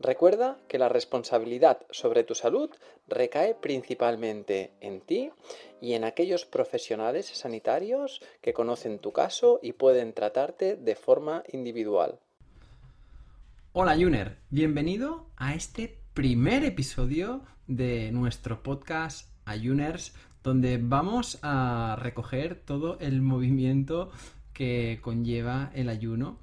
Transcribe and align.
Recuerda 0.00 0.58
que 0.68 0.78
la 0.78 0.88
responsabilidad 0.88 1.86
sobre 1.90 2.24
tu 2.24 2.34
salud 2.34 2.68
recae 3.06 3.54
principalmente 3.54 4.72
en 4.80 5.00
ti 5.00 5.30
y 5.80 5.92
en 5.92 6.04
aquellos 6.04 6.44
profesionales 6.44 7.26
sanitarios 7.26 8.20
que 8.42 8.52
conocen 8.52 8.98
tu 8.98 9.12
caso 9.12 9.60
y 9.62 9.72
pueden 9.72 10.12
tratarte 10.12 10.76
de 10.76 10.96
forma 10.96 11.44
individual. 11.52 12.18
Hola 13.72 13.94
Juner, 13.94 14.38
bienvenido 14.50 15.26
a 15.36 15.54
este 15.54 15.98
primer 16.12 16.64
episodio 16.64 17.42
de 17.66 18.10
nuestro 18.12 18.62
podcast 18.62 19.30
Ayuners, 19.44 20.14
donde 20.42 20.78
vamos 20.78 21.38
a 21.42 21.96
recoger 22.00 22.60
todo 22.64 22.98
el 23.00 23.22
movimiento 23.22 24.10
que 24.52 25.00
conlleva 25.02 25.70
el 25.74 25.88
ayuno 25.88 26.38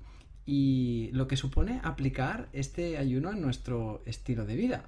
y 0.54 1.10
lo 1.14 1.30
que 1.30 1.38
supone 1.38 1.80
aplicar 1.82 2.50
este 2.52 2.98
ayuno 2.98 3.32
en 3.32 3.40
nuestro 3.40 4.04
estilo 4.06 4.44
de 4.44 4.58
vida. 4.58 4.84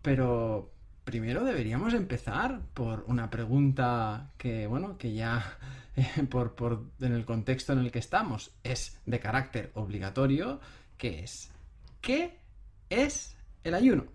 Pero 0.00 0.72
primero 1.04 1.44
deberíamos 1.44 1.92
empezar 1.92 2.62
por 2.72 3.04
una 3.08 3.28
pregunta 3.28 4.30
que, 4.38 4.66
bueno, 4.66 4.96
que 4.96 5.12
ya 5.12 5.58
por, 6.30 6.54
por, 6.54 6.86
en 6.98 7.12
el 7.12 7.26
contexto 7.26 7.74
en 7.74 7.80
el 7.80 7.92
que 7.92 7.98
estamos 7.98 8.52
es 8.64 9.02
de 9.04 9.20
carácter 9.20 9.70
obligatorio, 9.74 10.60
que 10.96 11.22
es 11.22 11.50
¿qué 12.00 12.38
es 12.88 13.36
el 13.64 13.74
ayuno? 13.74 14.06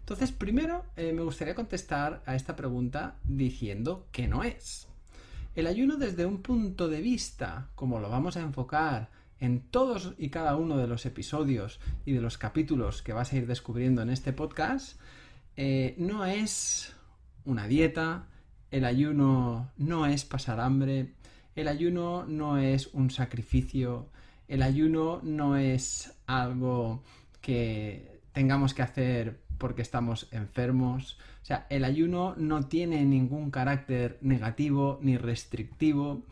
Entonces, 0.00 0.30
primero 0.30 0.84
eh, 0.96 1.14
me 1.14 1.22
gustaría 1.22 1.54
contestar 1.54 2.22
a 2.26 2.34
esta 2.34 2.54
pregunta 2.54 3.16
diciendo 3.24 4.08
que 4.12 4.28
no 4.28 4.44
es. 4.44 4.88
El 5.54 5.68
ayuno 5.68 5.96
desde 5.96 6.26
un 6.26 6.42
punto 6.42 6.90
de 6.90 7.00
vista, 7.00 7.70
como 7.74 7.98
lo 7.98 8.10
vamos 8.10 8.36
a 8.36 8.42
enfocar 8.42 9.23
en 9.44 9.60
todos 9.60 10.14
y 10.18 10.30
cada 10.30 10.56
uno 10.56 10.76
de 10.76 10.86
los 10.86 11.06
episodios 11.06 11.80
y 12.04 12.12
de 12.12 12.20
los 12.20 12.38
capítulos 12.38 13.02
que 13.02 13.12
vas 13.12 13.32
a 13.32 13.36
ir 13.36 13.46
descubriendo 13.46 14.02
en 14.02 14.10
este 14.10 14.32
podcast, 14.32 14.98
eh, 15.56 15.94
no 15.98 16.24
es 16.24 16.94
una 17.44 17.66
dieta, 17.66 18.26
el 18.70 18.84
ayuno 18.84 19.70
no 19.76 20.06
es 20.06 20.24
pasar 20.24 20.60
hambre, 20.60 21.12
el 21.54 21.68
ayuno 21.68 22.24
no 22.26 22.58
es 22.58 22.88
un 22.88 23.10
sacrificio, 23.10 24.08
el 24.48 24.62
ayuno 24.62 25.20
no 25.22 25.56
es 25.56 26.12
algo 26.26 27.02
que 27.40 28.20
tengamos 28.32 28.74
que 28.74 28.82
hacer 28.82 29.40
porque 29.58 29.82
estamos 29.82 30.28
enfermos. 30.32 31.18
O 31.42 31.44
sea, 31.44 31.66
el 31.70 31.84
ayuno 31.84 32.34
no 32.36 32.66
tiene 32.66 33.04
ningún 33.04 33.50
carácter 33.50 34.18
negativo 34.22 34.98
ni 35.02 35.16
restrictivo. 35.16 36.22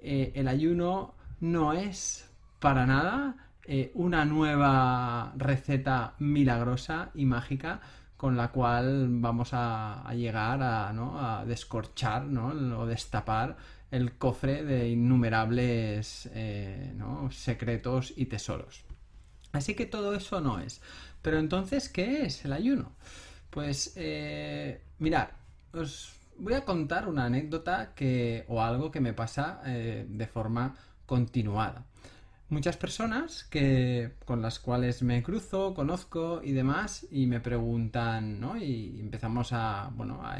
Eh, 0.00 0.32
el 0.34 0.48
ayuno 0.48 1.14
no 1.40 1.72
es 1.72 2.28
para 2.64 2.86
nada 2.86 3.36
eh, 3.66 3.90
una 3.92 4.24
nueva 4.24 5.34
receta 5.36 6.14
milagrosa 6.18 7.10
y 7.14 7.26
mágica 7.26 7.82
con 8.16 8.38
la 8.38 8.52
cual 8.52 9.08
vamos 9.10 9.50
a, 9.52 10.10
llegar 10.14 10.60
a, 10.62 11.44
descorchar 11.46 12.24
o 12.24 12.86
destapar 12.86 13.58
el 13.90 14.16
cofre 14.16 14.64
de 14.64 14.88
innumerables 14.88 16.30
eh, 16.32 16.94
secretos 17.32 18.14
y 18.16 18.24
tesoros. 18.24 18.86
Así 19.52 19.74
que 19.74 19.84
todo 19.84 20.14
eso 20.14 20.40
no 20.40 20.58
es. 20.58 20.80
Pero 21.20 21.38
entonces, 21.38 21.90
¿qué 21.90 22.22
es 22.24 22.46
el 22.46 22.54
ayuno? 22.54 22.92
Pues, 23.50 23.92
eh, 23.96 24.80
mirad, 24.98 25.28
os 25.74 26.14
voy 26.38 26.54
a 26.54 26.64
contar 26.64 27.10
una 27.10 27.26
anécdota 27.26 27.92
que, 27.94 28.46
o 28.48 28.62
algo 28.62 28.90
que 28.90 29.02
me 29.02 29.12
pasa 29.12 29.60
de 29.64 30.26
forma 30.26 30.74
continuada 31.04 31.84
muchas 32.54 32.76
personas 32.76 33.44
que, 33.44 34.12
con 34.24 34.40
las 34.40 34.58
cuales 34.58 35.02
me 35.02 35.22
cruzo, 35.22 35.74
conozco 35.74 36.40
y 36.42 36.52
demás, 36.52 37.06
y 37.10 37.26
me 37.26 37.40
preguntan, 37.40 38.40
¿no? 38.40 38.56
Y 38.56 38.98
empezamos 39.00 39.52
a, 39.52 39.90
bueno, 39.94 40.22
a, 40.22 40.38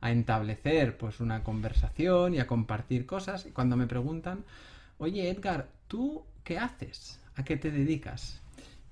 a, 0.00 0.12
establecer 0.12 0.96
pues 0.96 1.18
una 1.18 1.42
conversación 1.42 2.34
y 2.34 2.38
a 2.38 2.46
compartir 2.46 3.06
cosas. 3.06 3.46
Y 3.46 3.50
cuando 3.50 3.76
me 3.76 3.86
preguntan, 3.86 4.44
oye 4.98 5.30
Edgar, 5.30 5.68
¿tú 5.88 6.24
qué 6.44 6.58
haces? 6.58 7.18
¿A 7.34 7.42
qué 7.42 7.56
te 7.56 7.70
dedicas? 7.70 8.40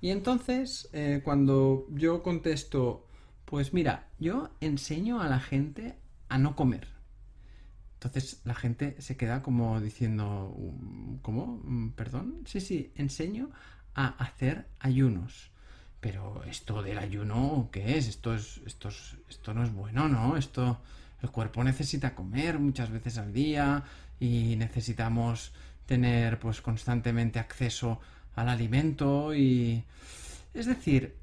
Y 0.01 0.09
entonces, 0.09 0.89
eh, 0.91 1.21
cuando 1.23 1.85
yo 1.91 2.23
contesto, 2.23 3.05
pues 3.45 3.73
mira, 3.73 4.07
yo 4.17 4.49
enseño 4.59 5.21
a 5.21 5.29
la 5.29 5.39
gente 5.39 5.95
a 6.29 6.37
no 6.37 6.55
comer. 6.55 6.98
Entonces 8.01 8.39
la 8.45 8.55
gente 8.55 8.95
se 9.01 9.17
queda 9.17 9.41
como 9.41 9.81
diciendo, 9.81 10.55
¿cómo? 11.21 11.59
Mm, 11.65 11.89
¿Perdón? 11.89 12.43
Sí, 12.45 12.61
sí, 12.61 12.93
enseño 12.95 13.49
a 13.93 14.07
hacer 14.23 14.67
ayunos. 14.79 15.51
Pero 15.99 16.45
esto 16.45 16.81
del 16.81 16.97
ayuno, 16.97 17.67
¿qué 17.73 17.97
es? 17.97 18.07
Esto, 18.07 18.33
es, 18.33 18.61
esto, 18.65 18.87
esto 19.29 19.53
no 19.53 19.63
es 19.63 19.73
bueno, 19.73 20.07
¿no? 20.07 20.37
Esto, 20.37 20.79
el 21.21 21.29
cuerpo 21.29 21.61
necesita 21.61 22.15
comer 22.15 22.57
muchas 22.57 22.89
veces 22.89 23.17
al 23.17 23.33
día 23.33 23.83
y 24.17 24.55
necesitamos 24.55 25.51
tener 25.85 26.39
pues 26.39 26.61
constantemente 26.61 27.37
acceso 27.39 27.99
al 28.35 28.47
alimento 28.47 29.35
y... 29.35 29.83
Es 30.53 30.65
decir, 30.65 31.15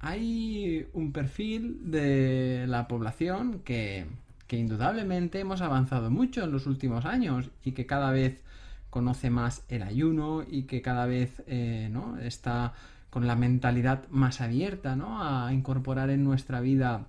hay 0.00 0.88
un 0.92 1.12
perfil 1.12 1.90
de 1.90 2.66
la 2.66 2.88
población 2.88 3.60
que 3.60 4.06
que 4.46 4.56
indudablemente 4.56 5.40
hemos 5.40 5.60
avanzado 5.60 6.10
mucho 6.10 6.44
en 6.44 6.52
los 6.52 6.66
últimos 6.66 7.04
años 7.04 7.50
y 7.64 7.72
que 7.72 7.86
cada 7.86 8.10
vez 8.10 8.42
conoce 8.90 9.30
más 9.30 9.64
el 9.68 9.82
ayuno 9.82 10.44
y 10.48 10.64
que 10.64 10.82
cada 10.82 11.06
vez 11.06 11.42
eh, 11.46 11.88
¿no? 11.90 12.18
está 12.18 12.74
con 13.10 13.26
la 13.26 13.36
mentalidad 13.36 14.08
más 14.08 14.40
abierta 14.40 14.96
¿no? 14.96 15.22
a 15.22 15.52
incorporar 15.52 16.10
en 16.10 16.24
nuestra 16.24 16.60
vida 16.60 17.06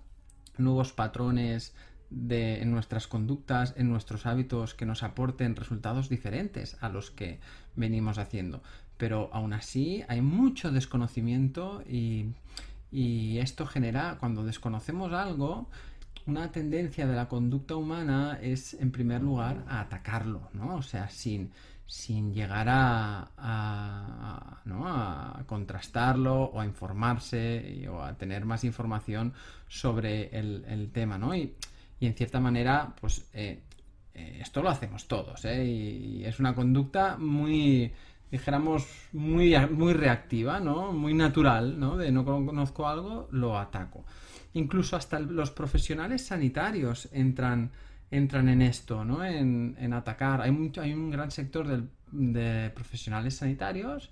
nuevos 0.57 0.93
patrones 0.93 1.75
de, 2.09 2.61
en 2.61 2.71
nuestras 2.71 3.07
conductas, 3.07 3.73
en 3.77 3.89
nuestros 3.89 4.25
hábitos 4.25 4.73
que 4.73 4.85
nos 4.85 5.03
aporten 5.03 5.55
resultados 5.55 6.09
diferentes 6.09 6.77
a 6.81 6.89
los 6.89 7.11
que 7.11 7.39
venimos 7.75 8.17
haciendo. 8.17 8.61
Pero 8.97 9.29
aún 9.33 9.53
así 9.53 10.03
hay 10.07 10.21
mucho 10.21 10.71
desconocimiento 10.71 11.83
y, 11.87 12.27
y 12.91 13.39
esto 13.39 13.65
genera, 13.65 14.17
cuando 14.19 14.43
desconocemos 14.43 15.11
algo, 15.11 15.67
una 16.27 16.51
tendencia 16.51 17.05
de 17.05 17.15
la 17.15 17.27
conducta 17.27 17.75
humana 17.75 18.39
es, 18.41 18.73
en 18.73 18.91
primer 18.91 19.21
lugar, 19.21 19.63
a 19.67 19.81
atacarlo, 19.81 20.49
¿no? 20.53 20.75
O 20.75 20.81
sea, 20.81 21.09
sin, 21.09 21.51
sin 21.85 22.33
llegar 22.33 22.67
a, 22.67 23.31
a, 23.37 24.61
¿no? 24.65 24.87
a, 24.87 25.43
contrastarlo 25.45 26.45
o 26.45 26.59
a 26.59 26.65
informarse 26.65 27.87
o 27.89 28.01
a 28.01 28.17
tener 28.17 28.45
más 28.45 28.63
información 28.63 29.33
sobre 29.67 30.37
el, 30.37 30.89
tema, 30.91 31.17
¿no? 31.17 31.35
Y, 31.35 31.53
en 32.01 32.13
cierta 32.13 32.39
manera, 32.39 32.93
pues 32.99 33.27
eh, 33.33 33.61
eh, 34.13 34.39
esto 34.41 34.61
lo 34.61 34.69
hacemos 34.69 35.07
todos, 35.07 35.45
¿eh? 35.45 35.63
Y, 35.63 36.25
es 36.25 36.39
una 36.39 36.55
conducta 36.55 37.17
muy 37.17 37.91
dijéramos 38.31 38.85
muy, 39.13 39.55
muy 39.69 39.93
reactiva, 39.93 40.59
¿no? 40.59 40.91
Muy 40.91 41.13
natural, 41.13 41.79
¿no? 41.79 41.95
De 41.97 42.11
no 42.11 42.25
conozco 42.25 42.87
algo, 42.87 43.27
lo 43.31 43.57
ataco 43.57 44.03
incluso 44.55 44.95
hasta 44.95 45.19
los 45.19 45.51
profesionales 45.51 46.25
sanitarios 46.25 47.07
entran, 47.11 47.71
entran 48.09 48.49
en 48.49 48.61
esto, 48.61 49.05
¿no? 49.05 49.23
En, 49.23 49.93
atacar. 49.93 50.41
Hay, 50.41 50.51
mucho, 50.51 50.81
hay 50.81 50.93
un 50.93 51.11
gran 51.11 51.29
sector 51.29 51.87
de 52.11 52.71
profesionales 52.71 53.35
sanitarios 53.35 54.09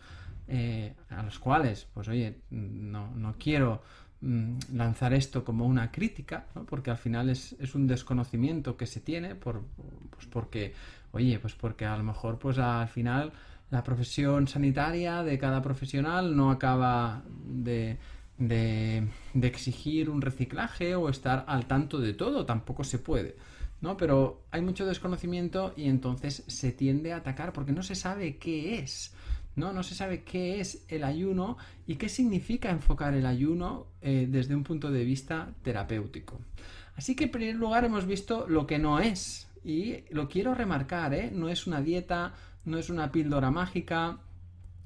eh, 0.47 0.93
a 1.09 1.23
los 1.23 1.39
cuales, 1.39 1.87
pues 1.93 2.09
oye, 2.09 2.41
no, 2.51 3.15
no 3.15 3.35
quiero 3.39 3.81
mm, 4.19 4.57
lanzar 4.73 5.13
esto 5.13 5.45
como 5.45 5.65
una 5.65 5.91
crítica, 5.91 6.47
porque 6.67 6.91
al 6.91 6.97
final 6.97 7.29
es, 7.29 7.55
es, 7.59 7.73
un 7.75 7.87
desconocimiento 7.87 8.75
que 8.75 8.85
se 8.85 8.99
tiene, 8.99 9.35
por, 9.35 9.61
pues 10.09 10.27
porque, 10.27 10.73
oye, 11.13 11.39
pues 11.39 11.55
porque 11.55 11.85
a 11.85 11.95
lo 11.95 12.03
mejor, 12.03 12.39
pues 12.39 12.57
al 12.57 12.89
final 12.89 13.31
la 13.71 13.83
profesión 13.83 14.47
sanitaria 14.49 15.23
de 15.23 15.39
cada 15.39 15.61
profesional 15.61 16.35
no 16.35 16.51
acaba 16.51 17.23
de, 17.45 17.97
de, 18.37 19.07
exigir 19.41 20.09
un 20.09 20.21
reciclaje 20.21 20.95
o 20.95 21.09
estar 21.09 21.45
al 21.47 21.65
tanto 21.65 21.99
de 21.99 22.13
todo, 22.13 22.45
tampoco 22.45 22.83
se 22.83 22.99
puede. 22.99 23.35
¿no? 23.81 23.97
Pero 23.97 24.43
hay 24.51 24.61
mucho 24.61 24.85
desconocimiento 24.85 25.73
y 25.75 25.89
entonces 25.89 26.43
se 26.47 26.71
tiende 26.71 27.13
a 27.13 27.17
atacar 27.17 27.53
porque 27.53 27.71
no 27.71 27.83
se 27.83 27.95
sabe 27.95 28.37
qué 28.37 28.79
es. 28.79 29.13
¿no? 29.55 29.73
No 29.73 29.83
se 29.83 29.95
sabe 29.95 30.23
qué 30.23 30.59
es 30.59 30.85
el 30.87 31.03
ayuno 31.03 31.57
y 31.85 31.95
qué 31.95 32.09
significa 32.09 32.69
enfocar 32.69 33.13
el 33.13 33.25
ayuno 33.25 33.87
eh, 34.01 34.27
desde 34.29 34.55
un 34.55 34.63
punto 34.63 34.91
de 34.91 35.03
vista 35.03 35.53
terapéutico. 35.61 36.39
Así 36.95 37.15
que 37.15 37.25
en 37.25 37.31
primer 37.31 37.55
lugar 37.55 37.85
hemos 37.85 38.05
visto 38.05 38.45
lo 38.47 38.67
que 38.67 38.79
no 38.79 38.99
es. 38.99 39.47
Y 39.63 40.03
lo 40.09 40.27
quiero 40.27 40.53
remarcar, 40.53 41.13
¿eh? 41.13 41.31
No 41.33 41.47
es 41.47 41.67
una 41.67 41.81
dieta, 41.81 42.33
no 42.65 42.77
es 42.77 42.89
una 42.89 43.11
píldora 43.11 43.49
mágica, 43.49 44.19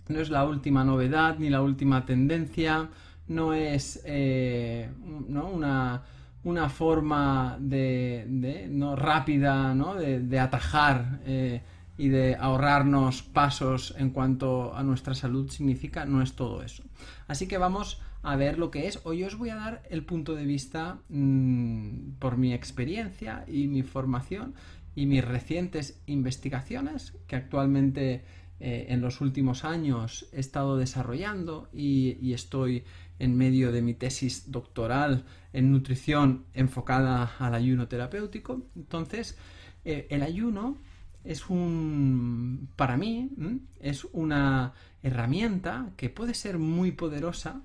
no 0.08 0.20
es 0.20 0.30
la 0.30 0.46
última 0.46 0.84
novedad 0.84 1.38
ni 1.40 1.50
la 1.50 1.62
última 1.62 2.06
tendencia, 2.06 2.90
no 3.28 3.54
es 3.54 4.02
eh, 4.06 4.90
¿no? 5.28 5.50
una 5.50 6.04
una 6.48 6.70
forma 6.70 7.58
de, 7.60 8.68
¿no? 8.70 8.96
rápida 8.96 9.76
¿no? 9.76 9.96
de, 9.96 10.40
atajar 10.40 11.20
eh, 11.26 11.62
y 11.98 12.08
de 12.08 12.36
ahorrarnos 12.36 13.22
pasos 13.22 13.94
en 13.98 14.12
cuanto 14.12 14.74
a 14.74 14.82
nuestra 14.82 15.14
salud 15.14 15.50
significa, 15.50 16.06
no 16.06 16.22
es 16.22 16.34
todo 16.34 16.64
eso. 16.64 16.84
Así 17.28 17.48
que 17.48 17.58
vamos 17.58 18.02
a 18.24 18.38
ver 18.38 18.60
lo 18.60 18.72
que 18.72 18.88
es. 18.88 19.02
Hoy 19.04 19.24
os 19.24 19.38
voy 19.38 19.50
a 19.50 19.56
dar 19.56 19.84
el 19.90 20.06
punto 20.06 20.36
de 20.36 20.46
vista 20.46 21.00
mm, 21.10 22.12
por 22.20 22.38
mi 22.38 22.54
experiencia 22.54 23.44
y 23.48 23.68
mi 23.68 23.84
formación 23.84 24.54
y 24.96 25.06
mis 25.06 25.26
recientes 25.26 26.02
investigaciones 26.06 27.14
que 27.28 27.36
actualmente 27.36 28.24
eh, 28.60 28.88
en 28.90 29.02
los 29.02 29.22
últimos 29.22 29.64
años 29.64 30.28
he 30.32 30.40
estado 30.40 30.78
desarrollando 30.78 31.70
y 31.74 32.34
estoy 32.34 32.84
en 33.20 33.38
medio 33.38 33.72
de 33.72 33.82
mi 33.82 33.94
tesis 33.94 34.52
doctoral 34.52 35.26
en 35.54 35.72
nutrición 35.72 36.46
enfocada 36.54 37.32
al 37.40 37.56
ayuno 37.56 37.88
terapéutico. 37.88 38.62
Entonces, 38.76 39.38
eh, 39.86 40.08
el 40.10 40.22
ayuno 40.24 40.78
es 41.24 41.50
un, 41.50 42.70
para 42.76 42.98
mí, 42.98 43.32
es 43.80 44.06
una 44.14 44.74
herramienta 45.04 45.92
que 45.98 46.10
puede 46.10 46.34
ser 46.34 46.58
muy 46.58 46.92
poderosa 46.92 47.62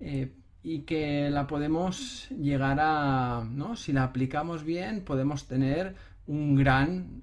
eh, 0.00 0.32
y 0.62 0.80
que 0.80 1.30
la 1.30 1.46
podemos 1.46 2.28
llegar 2.30 2.78
a, 2.80 3.44
¿no? 3.50 3.76
Si 3.76 3.92
la 3.92 4.04
aplicamos 4.04 4.62
bien, 4.64 5.02
podemos 5.04 5.48
tener 5.48 5.96
un 6.26 6.54
gran, 6.54 7.22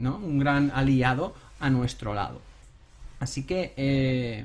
¿no? 0.00 0.18
un 0.18 0.38
gran 0.38 0.70
aliado 0.70 1.34
a 1.58 1.70
nuestro 1.70 2.14
lado. 2.14 2.40
Así 3.18 3.44
que 3.44 3.72
eh, 3.76 4.44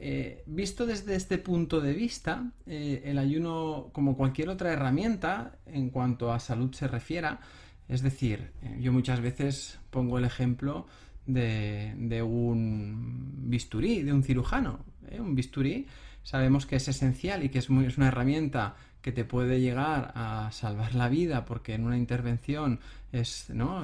eh, 0.00 0.42
visto 0.46 0.86
desde 0.86 1.14
este 1.14 1.38
punto 1.38 1.80
de 1.80 1.92
vista, 1.92 2.50
eh, 2.66 3.02
el 3.04 3.18
ayuno, 3.18 3.90
como 3.92 4.16
cualquier 4.16 4.48
otra 4.48 4.72
herramienta 4.72 5.56
en 5.66 5.90
cuanto 5.90 6.32
a 6.32 6.40
salud 6.40 6.72
se 6.72 6.88
refiera, 6.88 7.40
es 7.88 8.02
decir, 8.02 8.52
yo 8.78 8.92
muchas 8.92 9.20
veces 9.20 9.78
pongo 9.90 10.18
el 10.18 10.24
ejemplo 10.24 10.86
de, 11.26 12.22
un 12.24 13.50
bisturí, 13.50 14.02
de 14.02 14.12
un 14.12 14.22
cirujano. 14.22 14.84
Un 15.18 15.34
bisturí 15.34 15.86
sabemos 16.22 16.66
que 16.66 16.76
es 16.76 16.86
esencial 16.86 17.42
y 17.42 17.48
que 17.48 17.58
es, 17.58 17.68
es 17.68 17.96
una 17.98 18.08
herramienta 18.08 18.76
que 19.02 19.10
te 19.10 19.24
puede 19.24 19.60
llegar 19.60 20.12
a 20.14 20.50
salvar 20.52 20.94
la 20.94 21.08
vida 21.08 21.44
porque 21.44 21.74
en 21.74 21.84
una 21.84 21.96
intervención 21.96 22.78
es, 23.10 23.50
¿no? 23.50 23.82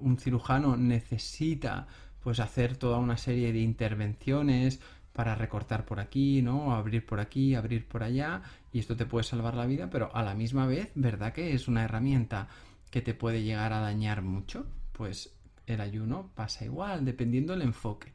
un 0.00 0.18
cirujano 0.18 0.76
necesita 0.76 1.86
pues 2.22 2.40
hacer 2.40 2.76
toda 2.76 2.98
una 2.98 3.16
serie 3.16 3.52
de 3.52 3.60
intervenciones 3.60 4.80
para 5.12 5.34
recortar 5.34 5.84
por 5.86 5.98
aquí, 6.00 6.42
¿no? 6.42 6.74
Abrir 6.74 7.06
por 7.06 7.20
aquí, 7.20 7.54
abrir 7.54 7.88
por 7.88 8.02
allá, 8.02 8.42
y 8.72 8.80
esto 8.80 8.96
te 8.96 9.06
puede 9.06 9.24
salvar 9.24 9.54
la 9.54 9.64
vida, 9.66 9.88
pero 9.88 10.14
a 10.14 10.22
la 10.22 10.34
misma 10.34 10.66
vez, 10.66 10.90
¿verdad 10.94 11.32
que 11.32 11.54
es 11.54 11.68
una 11.68 11.84
herramienta 11.84 12.48
que 12.90 13.00
te 13.00 13.14
puede 13.14 13.42
llegar 13.42 13.72
a 13.72 13.80
dañar 13.80 14.22
mucho? 14.22 14.66
Pues 14.92 15.34
el 15.66 15.80
ayuno 15.80 16.30
pasa 16.34 16.64
igual, 16.64 17.04
dependiendo 17.04 17.52
del 17.54 17.62
enfoque. 17.62 18.12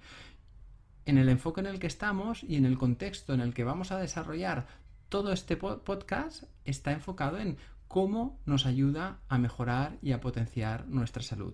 En 1.06 1.18
el 1.18 1.30
enfoque 1.30 1.62
en 1.62 1.68
el 1.68 1.80
que 1.80 1.88
estamos 1.88 2.44
y 2.44 2.56
en 2.56 2.66
el 2.66 2.78
contexto 2.78 3.34
en 3.34 3.42
el 3.42 3.54
que 3.54 3.64
vamos 3.64 3.92
a 3.92 3.98
desarrollar 3.98 4.68
todo 5.10 5.34
este 5.34 5.58
podcast 5.58 6.44
está 6.64 6.94
enfocado 6.94 7.38
en 7.38 7.58
cómo 7.90 8.40
nos 8.46 8.66
ayuda 8.66 9.20
a 9.28 9.38
mejorar 9.38 9.98
y 10.02 10.14
a 10.14 10.22
potenciar 10.22 10.88
nuestra 10.88 11.22
salud. 11.22 11.54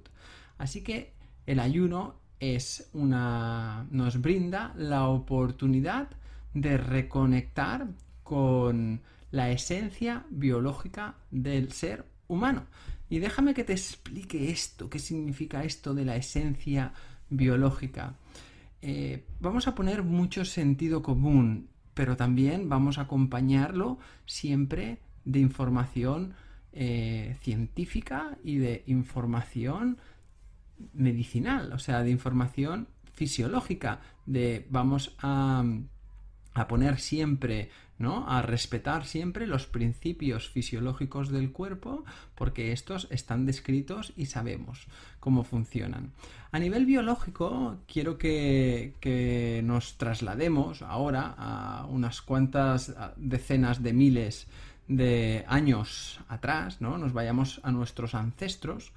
Así 0.60 0.84
que 0.84 1.16
el 1.48 1.60
ayuno 1.60 2.20
es 2.40 2.90
una 2.94 3.88
nos 3.92 4.22
brinda 4.22 4.74
la 4.78 5.08
oportunidad 5.08 6.10
de 6.54 6.78
reconectar 6.78 7.88
con 8.24 9.02
la 9.32 9.52
esencia 9.52 10.26
biológica 10.30 11.16
del 11.32 11.72
ser 11.72 12.06
humano. 12.28 12.66
Y 13.10 13.20
déjame 13.20 13.54
que 13.54 13.64
te 13.64 13.74
explique 13.74 14.52
esto, 14.52 14.90
qué 14.90 15.00
significa 15.00 15.64
esto 15.64 15.94
de 15.94 16.06
la 16.06 16.16
esencia 16.16 16.94
biológica. 17.30 18.16
Eh, 18.82 19.26
vamos 19.40 19.68
a 19.68 19.76
poner 19.76 20.04
mucho 20.04 20.46
sentido 20.46 21.02
común, 21.02 21.70
pero 21.94 22.18
también 22.18 22.70
vamos 22.70 22.98
a 22.98 23.02
acompañarlo 23.02 23.98
siempre 24.26 25.00
de 25.26 25.40
información 25.40 26.34
eh, 26.74 27.38
científica 27.42 28.38
y 28.44 28.58
de 28.58 28.84
información 28.88 29.98
medicinal, 30.94 31.72
o 31.74 31.80
sea, 31.80 32.04
de 32.04 32.12
información 32.12 32.88
fisiológica, 33.14 34.02
de 34.26 34.68
vamos 34.70 35.16
a, 35.20 35.64
a 36.54 36.68
poner 36.68 37.00
siempre, 37.00 37.70
¿no? 37.98 38.30
A 38.30 38.42
respetar 38.42 39.06
siempre 39.06 39.48
los 39.48 39.66
principios 39.66 40.50
fisiológicos 40.50 41.30
del 41.30 41.52
cuerpo, 41.52 42.06
porque 42.36 42.72
estos 42.72 43.08
están 43.10 43.46
descritos 43.46 44.14
y 44.16 44.28
sabemos 44.28 44.88
cómo 45.20 45.44
funcionan. 45.44 46.14
A 46.52 46.60
nivel 46.60 46.86
biológico, 46.86 47.78
quiero 47.92 48.18
que, 48.18 48.94
que 49.00 49.62
nos 49.64 49.98
traslademos 49.98 50.82
ahora 50.82 51.34
a 51.38 51.86
unas 51.90 52.22
cuantas 52.22 52.96
decenas 53.18 53.82
de 53.82 53.94
miles 53.94 54.48
de 54.88 55.44
años 55.48 56.20
atrás, 56.28 56.82
¿no? 56.82 56.98
Nos 56.98 57.14
vayamos 57.14 57.60
a 57.64 57.72
nuestros 57.72 58.16
ancestros 58.16 58.94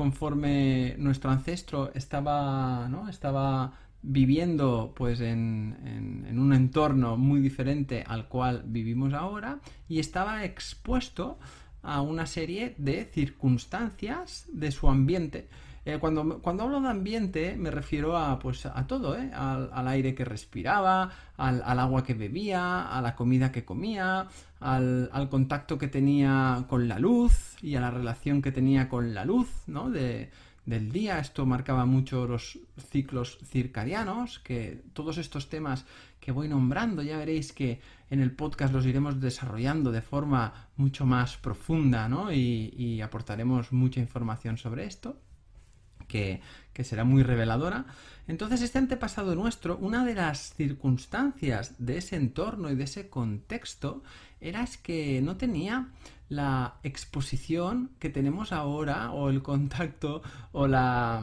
conforme 0.00 0.94
nuestro 0.96 1.30
ancestro 1.30 1.92
estaba, 1.92 2.88
¿no? 2.88 3.10
estaba 3.10 3.74
viviendo 4.00 4.94
pues 4.96 5.20
en, 5.20 6.24
en, 6.26 6.38
un 6.38 6.54
entorno 6.54 7.18
muy 7.18 7.38
diferente 7.38 8.02
al 8.06 8.26
cual 8.26 8.62
vivimos 8.64 9.12
ahora 9.12 9.58
y 9.90 9.98
estaba 9.98 10.46
expuesto 10.46 11.38
a 11.82 12.00
una 12.00 12.24
serie 12.24 12.74
de 12.78 13.04
circunstancias 13.12 14.46
de 14.50 14.70
su 14.70 14.88
ambiente 14.88 15.50
eh, 15.86 15.98
cuando, 15.98 16.42
cuando, 16.42 16.64
hablo 16.64 16.80
de 16.80 16.88
ambiente 16.88 17.56
me 17.56 17.70
refiero 17.70 18.16
a, 18.16 18.38
pues, 18.38 18.66
a 18.66 18.86
todo, 18.86 19.16
¿eh? 19.16 19.30
al, 19.32 19.88
aire 19.88 20.14
que 20.14 20.26
respiraba, 20.26 21.10
al, 21.38 21.62
agua 21.62 22.04
que 22.04 22.12
bebía, 22.12 22.86
a 22.86 23.00
la 23.00 23.16
comida 23.16 23.50
que 23.50 23.64
comía, 23.64 24.28
al, 24.60 25.28
contacto 25.30 25.78
que 25.78 25.88
tenía 25.88 26.66
con 26.68 26.86
la 26.86 26.98
luz 26.98 27.56
y 27.62 27.76
a 27.76 27.80
la 27.80 27.90
relación 27.90 28.42
que 28.42 28.52
tenía 28.52 28.90
con 28.90 29.14
la 29.14 29.24
luz 29.24 29.48
¿no? 29.66 29.90
de, 29.90 30.30
del 30.66 30.92
día. 30.92 31.18
Esto 31.18 31.46
marcaba 31.46 31.86
mucho 31.86 32.26
los 32.26 32.58
ciclos 32.90 33.38
circadianos, 33.42 34.38
que 34.40 34.82
todos 34.92 35.16
estos 35.16 35.48
temas 35.48 35.86
que 36.20 36.30
voy 36.30 36.48
nombrando 36.48 37.02
ya 37.02 37.16
veréis 37.16 37.54
que 37.54 37.80
en 38.10 38.20
el 38.20 38.32
podcast 38.32 38.74
los 38.74 38.84
iremos 38.84 39.18
desarrollando 39.18 39.90
de 39.92 40.02
forma 40.02 40.68
mucho 40.76 41.06
más 41.06 41.38
profunda 41.38 42.06
¿no? 42.06 42.30
y 42.30 43.00
aportaremos 43.00 43.72
mucha 43.72 44.00
información 44.00 44.58
sobre 44.58 44.84
esto 44.84 45.16
que, 46.10 46.40
será 46.82 47.04
muy 47.04 47.22
reveladora. 47.22 47.84
Entonces, 48.26 48.62
este 48.62 48.78
antepasado 48.78 49.34
nuestro, 49.34 49.76
una 49.76 50.02
de 50.06 50.14
las 50.14 50.54
circunstancias 50.54 51.74
de 51.78 51.98
ese 51.98 52.16
entorno 52.16 52.70
y 52.70 52.74
de 52.74 52.84
ese 52.84 53.10
contexto 53.10 54.02
era 54.40 54.66
que 54.82 55.20
no 55.20 55.36
tenía 55.36 55.88
la 56.30 56.76
exposición 56.82 57.90
que 57.98 58.08
tenemos 58.08 58.52
ahora 58.52 59.10
o 59.10 59.28
el 59.28 59.42
contacto 59.42 60.22
o 60.52 60.66
la, 60.66 61.22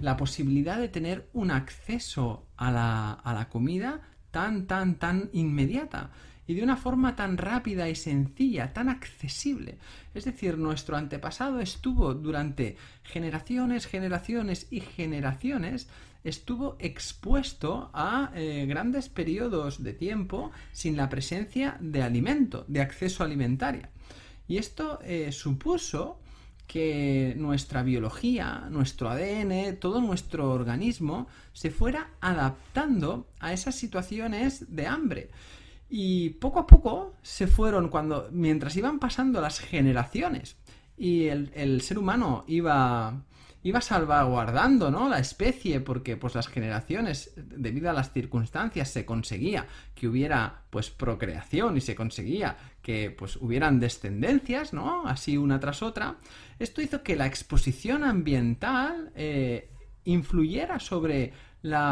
la 0.00 0.16
posibilidad 0.16 0.78
de 0.78 0.88
tener 0.88 1.28
un 1.34 1.50
acceso 1.50 2.46
a 2.56 2.70
la, 2.70 3.12
a 3.12 3.34
la 3.34 3.50
comida 3.50 4.00
tan, 4.30 4.66
tan, 4.66 4.94
tan 4.94 5.28
inmediata 5.34 6.12
y 6.46 6.54
de 6.54 6.62
una 6.62 6.76
forma 6.76 7.16
tan 7.16 7.36
rápida 7.36 7.88
y 7.88 7.94
sencilla, 7.94 8.72
tan 8.72 8.88
accesible. 8.88 9.78
Es 10.14 10.24
decir, 10.24 10.58
nuestro 10.58 10.96
antepasado 10.96 11.60
estuvo 11.60 12.14
durante 12.14 12.76
generaciones, 13.02 13.86
generaciones 13.86 14.66
y 14.70 14.80
generaciones 14.80 15.88
estuvo 16.24 16.76
expuesto 16.78 17.90
a 17.92 18.30
eh, 18.34 18.64
grandes 18.66 19.10
periodos 19.10 19.82
de 19.82 19.92
tiempo 19.92 20.50
sin 20.72 20.96
la 20.96 21.10
presencia 21.10 21.76
de 21.80 22.02
alimento, 22.02 22.64
de 22.66 22.80
acceso 22.80 23.22
alimentario. 23.22 23.88
Y 24.48 24.56
esto 24.56 24.98
eh, 25.02 25.32
supuso 25.32 26.18
que 26.66 27.34
nuestra 27.36 27.82
biología, 27.82 28.66
nuestro 28.70 29.10
ADN, 29.10 29.76
todo 29.78 30.00
nuestro 30.00 30.50
organismo 30.50 31.28
se 31.52 31.70
fuera 31.70 32.10
adaptando 32.22 33.28
a 33.38 33.52
esas 33.52 33.74
situaciones 33.74 34.74
de 34.74 34.86
hambre. 34.86 35.30
Y 35.96 36.30
poco 36.30 36.58
a 36.58 36.66
poco 36.66 37.14
se 37.22 37.46
fueron, 37.46 37.88
cuando, 37.88 38.28
mientras 38.32 38.74
iban 38.74 38.98
pasando 38.98 39.40
las 39.40 39.60
generaciones 39.60 40.56
y 40.96 41.26
el, 41.26 41.80
ser 41.82 42.00
humano 42.00 42.42
iba, 42.48 43.22
iba 43.62 43.80
salvaguardando 43.80 44.90
¿no? 44.90 45.08
la 45.08 45.20
especie 45.20 45.78
porque 45.78 46.16
pues 46.16 46.34
las 46.34 46.48
generaciones 46.48 47.30
debido 47.36 47.90
a 47.90 47.92
las 47.92 48.12
circunstancias 48.12 48.90
se 48.90 49.04
conseguía 49.04 49.68
que 49.94 50.08
hubiera 50.08 50.64
pues 50.70 50.90
procreación 50.90 51.76
y 51.76 51.80
se 51.80 51.94
conseguía 51.94 52.56
que 52.82 53.12
pues 53.16 53.36
hubieran 53.36 53.78
descendencias 53.78 54.72
no 54.72 55.06
así 55.06 55.36
una 55.36 55.60
tras 55.60 55.80
otra 55.80 56.16
esto 56.58 56.82
hizo 56.82 57.04
que 57.04 57.14
la 57.14 57.26
exposición 57.26 58.02
ambiental 58.02 59.12
eh, 59.14 59.70
influyera 60.02 60.80
sobre 60.80 61.32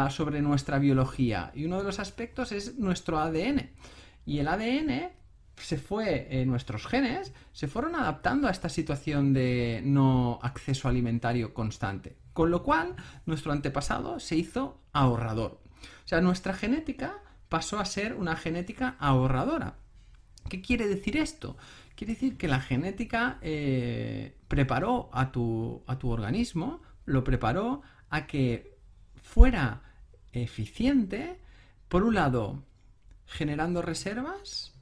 sobre 0.09 0.41
nuestra 0.41 0.77
biología 0.77 1.51
y 1.55 1.65
uno 1.65 1.79
de 1.79 1.83
los 1.83 1.99
aspectos 1.99 2.51
es 2.51 2.77
nuestro 2.77 3.17
ADN 3.19 3.71
y 4.25 4.37
el 4.37 4.47
ADN 4.47 5.11
se 5.55 5.77
fue, 5.77 6.27
eh, 6.29 6.45
nuestros 6.45 6.85
genes 6.85 7.33
se 7.51 7.67
fueron 7.67 7.95
adaptando 7.95 8.47
a 8.47 8.51
esta 8.51 8.69
situación 8.69 9.33
de 9.33 9.81
no 9.83 10.39
acceso 10.41 10.87
alimentario 10.87 11.53
constante. 11.53 12.17
Con 12.33 12.49
lo 12.49 12.63
cual, 12.63 12.95
nuestro 13.25 13.51
antepasado 13.51 14.19
se 14.19 14.35
hizo 14.35 14.81
ahorrador. 14.91 15.61
O 16.03 16.07
sea, 16.07 16.21
nuestra 16.21 16.53
genética 16.53 17.21
pasó 17.49 17.79
a 17.79 17.85
ser 17.85 18.15
una 18.15 18.35
genética 18.35 18.95
ahorradora. 18.99 19.75
¿Qué 20.49 20.61
quiere 20.61 20.87
decir 20.87 21.17
esto? 21.17 21.55
Quiere 21.95 22.13
decir 22.13 22.37
que 22.37 22.47
la 22.47 22.59
genética 22.59 23.37
eh, 23.41 24.35
preparó 24.47 25.09
a 25.13 25.31
tu, 25.31 25.83
a 25.87 25.99
tu 25.99 26.09
organismo, 26.09 26.81
lo 27.05 27.23
preparó 27.23 27.81
a 28.09 28.25
que 28.25 28.72
fuera 29.33 29.81
eficiente, 30.31 31.39
por 31.87 32.03
un 32.03 32.13
lado, 32.13 32.63
generando 33.25 33.81
reservas, 33.81 34.73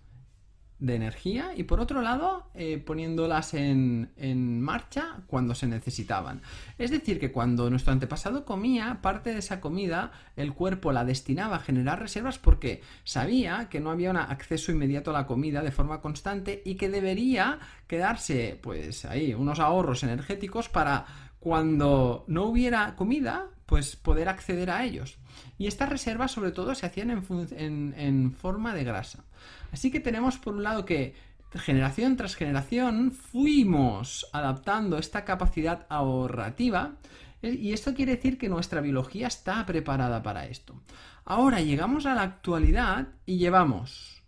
de 0.81 0.95
energía 0.95 1.51
y 1.55 1.63
por 1.63 1.79
otro 1.79 2.01
lado 2.01 2.49
eh, 2.55 2.79
poniéndolas 2.79 3.53
en, 3.53 4.11
en, 4.17 4.59
marcha 4.59 5.19
cuando 5.27 5.53
se 5.53 5.67
necesitaban. 5.67 6.41
Es 6.79 6.89
decir, 6.89 7.19
que 7.19 7.31
cuando 7.31 7.69
nuestro 7.69 7.93
antepasado 7.93 8.45
comía, 8.45 8.99
parte 9.01 9.31
de 9.31 9.39
esa 9.39 9.61
comida 9.61 10.11
el 10.35 10.53
cuerpo 10.53 10.91
la 10.91 11.05
destinaba 11.05 11.57
a 11.57 11.59
generar 11.59 11.99
reservas 11.99 12.39
porque 12.39 12.81
sabía 13.03 13.69
que 13.69 13.79
no 13.79 13.91
había 13.91 14.09
un 14.09 14.17
acceso 14.17 14.71
inmediato 14.71 15.11
a 15.11 15.13
la 15.13 15.27
comida 15.27 15.61
de 15.61 15.71
forma 15.71 16.01
constante 16.01 16.63
y 16.65 16.75
que 16.75 16.89
debería 16.89 17.59
quedarse 17.85 18.59
pues 18.61 19.05
ahí 19.05 19.35
unos 19.35 19.59
ahorros 19.59 20.01
energéticos 20.01 20.67
para 20.67 21.05
cuando 21.39 22.25
no 22.27 22.45
hubiera 22.45 22.95
comida 22.95 23.49
pues 23.71 23.95
poder 23.95 24.27
acceder 24.27 24.69
a 24.69 24.83
ellos. 24.83 25.17
Y 25.57 25.67
estas 25.67 25.87
reservas 25.87 26.33
sobre 26.33 26.51
todo 26.51 26.75
se 26.75 26.85
hacían 26.85 27.09
en, 27.09 27.95
en 27.97 28.33
forma 28.33 28.75
de 28.75 28.83
grasa. 28.83 29.23
Así 29.71 29.91
que 29.91 30.01
tenemos 30.01 30.37
por 30.37 30.55
un 30.55 30.63
lado 30.63 30.83
que 30.83 31.15
generación 31.53 32.17
tras 32.17 32.35
generación 32.35 33.13
fuimos 33.13 34.27
adaptando 34.33 34.97
esta 34.97 35.23
capacidad 35.23 35.87
ahorrativa 35.87 36.95
eh, 37.41 37.53
y 37.53 37.71
esto 37.71 37.93
quiere 37.93 38.17
decir 38.17 38.37
que 38.37 38.49
nuestra 38.49 38.81
biología 38.81 39.27
está 39.27 39.65
preparada 39.65 40.21
para 40.21 40.47
esto. 40.47 40.81
Ahora 41.23 41.61
llegamos 41.61 42.05
a 42.05 42.13
la 42.13 42.23
actualidad 42.23 43.07
y 43.25 43.37
llevamos 43.37 44.21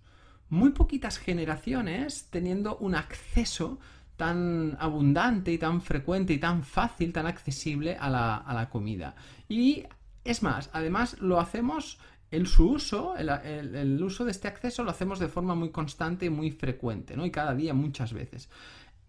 muy 0.48 0.70
poquitas 0.70 1.18
generaciones 1.18 2.30
teniendo 2.30 2.78
un 2.78 2.96
acceso 2.96 3.78
tan 4.18 4.78
abundante 4.80 5.52
y 5.52 5.58
tan 5.58 5.82
frecuente 5.82 6.34
y 6.34 6.38
tan 6.38 6.64
fácil, 6.64 7.12
tan 7.12 7.26
accesible 7.26 7.98
a 7.98 8.10
la, 8.10 8.38
a 8.38 8.54
la 8.54 8.70
comida. 8.70 9.16
Y 9.50 9.84
es 10.24 10.44
más, 10.44 10.70
además 10.74 11.20
lo 11.20 11.40
hacemos 11.40 12.00
el, 12.34 12.48
su 12.48 12.72
uso, 12.72 13.16
el, 13.16 14.02
uso 14.02 14.26
de 14.26 14.32
este 14.32 14.48
acceso 14.48 14.84
lo 14.84 14.90
hacemos 14.90 15.20
de 15.20 15.28
forma 15.28 15.54
muy 15.54 15.70
constante 15.70 16.26
y 16.26 16.30
muy 16.32 16.50
frecuente, 16.50 17.16
¿no? 17.16 17.28
Y 17.28 17.32
cada 17.32 17.54
día 17.54 17.76
muchas 17.76 18.12
veces. 18.12 18.50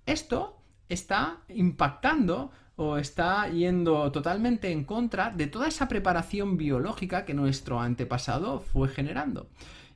Esto 0.04 0.58
está 0.90 1.38
impactando 1.48 2.50
o 2.76 2.98
está 2.98 3.48
yendo 3.48 4.12
totalmente 4.12 4.70
en 4.70 4.84
contra 4.84 5.30
de 5.30 5.46
toda 5.46 5.68
esa 5.68 5.88
preparación 5.88 6.58
biológica 6.58 7.24
que 7.24 7.32
nuestro 7.32 7.80
antepasado 7.80 8.60
fue 8.60 8.88
generando. 8.88 9.48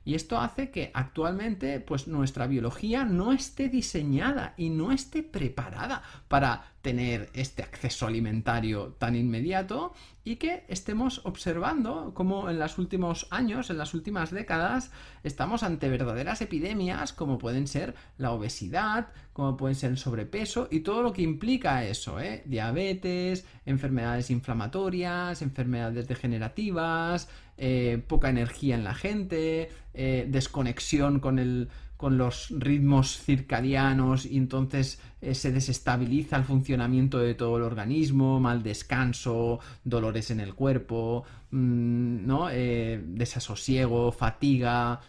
Y 0.09 0.15
esto 0.15 0.39
hace 0.39 0.71
que 0.71 0.89
actualmente 0.95 1.79
pues 1.79 2.07
nuestra 2.07 2.47
biología 2.47 3.05
no 3.05 3.31
esté 3.31 3.69
diseñada 3.69 4.55
y 4.57 4.71
no 4.71 4.91
esté 4.91 5.21
preparada 5.21 6.01
para 6.27 6.63
tener 6.81 7.29
este 7.33 7.61
acceso 7.61 8.07
alimentario 8.07 8.95
tan 8.97 9.15
inmediato 9.15 9.93
y 10.23 10.37
que 10.37 10.63
estemos 10.67 11.21
observando 11.25 12.13
cómo 12.15 12.49
en 12.49 12.57
los 12.57 12.79
últimos 12.79 13.27
años, 13.29 13.69
en 13.69 13.77
las 13.77 13.93
últimas 13.93 14.31
décadas, 14.31 14.91
estamos 15.23 15.61
ante 15.61 15.89
verdaderas 15.89 16.41
epidemias 16.41 17.13
como 17.13 17.37
pueden 17.37 17.67
ser 17.67 17.93
la 18.17 18.31
obesidad, 18.31 19.09
como 19.33 19.57
pueden 19.57 19.75
ser 19.75 19.91
el 19.91 19.97
sobrepeso 19.97 20.67
y 20.71 20.79
todo 20.79 21.03
lo 21.03 21.13
que 21.13 21.21
implica 21.21 21.85
eso, 21.85 22.19
¿eh? 22.19 22.41
diabetes, 22.45 23.45
enfermedades 23.65 24.31
inflamatorias, 24.31 25.41
enfermedades 25.43 26.07
degenerativas, 26.07 27.29
eh, 27.57 28.01
poca 28.07 28.29
energía 28.29 28.75
en 28.75 28.85
la 28.85 28.93
gente, 28.93 29.69
eh, 29.93 30.25
desconexión 30.29 31.19
con 31.19 31.39
el 31.39 31.69
con 31.97 32.17
los 32.17 32.47
ritmos 32.51 33.19
circadianos 33.19 34.25
y 34.25 34.37
entonces 34.37 35.01
eh, 35.19 35.35
se 35.35 35.51
desestabiliza 35.51 36.37
el 36.37 36.45
funcionamiento 36.45 37.17
de 37.17 37.33
todo 37.33 37.57
el 37.57 37.63
organismo, 37.63 38.39
mal 38.39 38.63
descanso, 38.63 39.59
dolores 39.83 40.31
en 40.31 40.39
el 40.39 40.55
cuerpo, 40.55 41.25
mm, 41.51 42.25
¿no? 42.25 42.49
Eh, 42.49 43.03
desasosiego, 43.05 44.13
fatiga, 44.13 45.01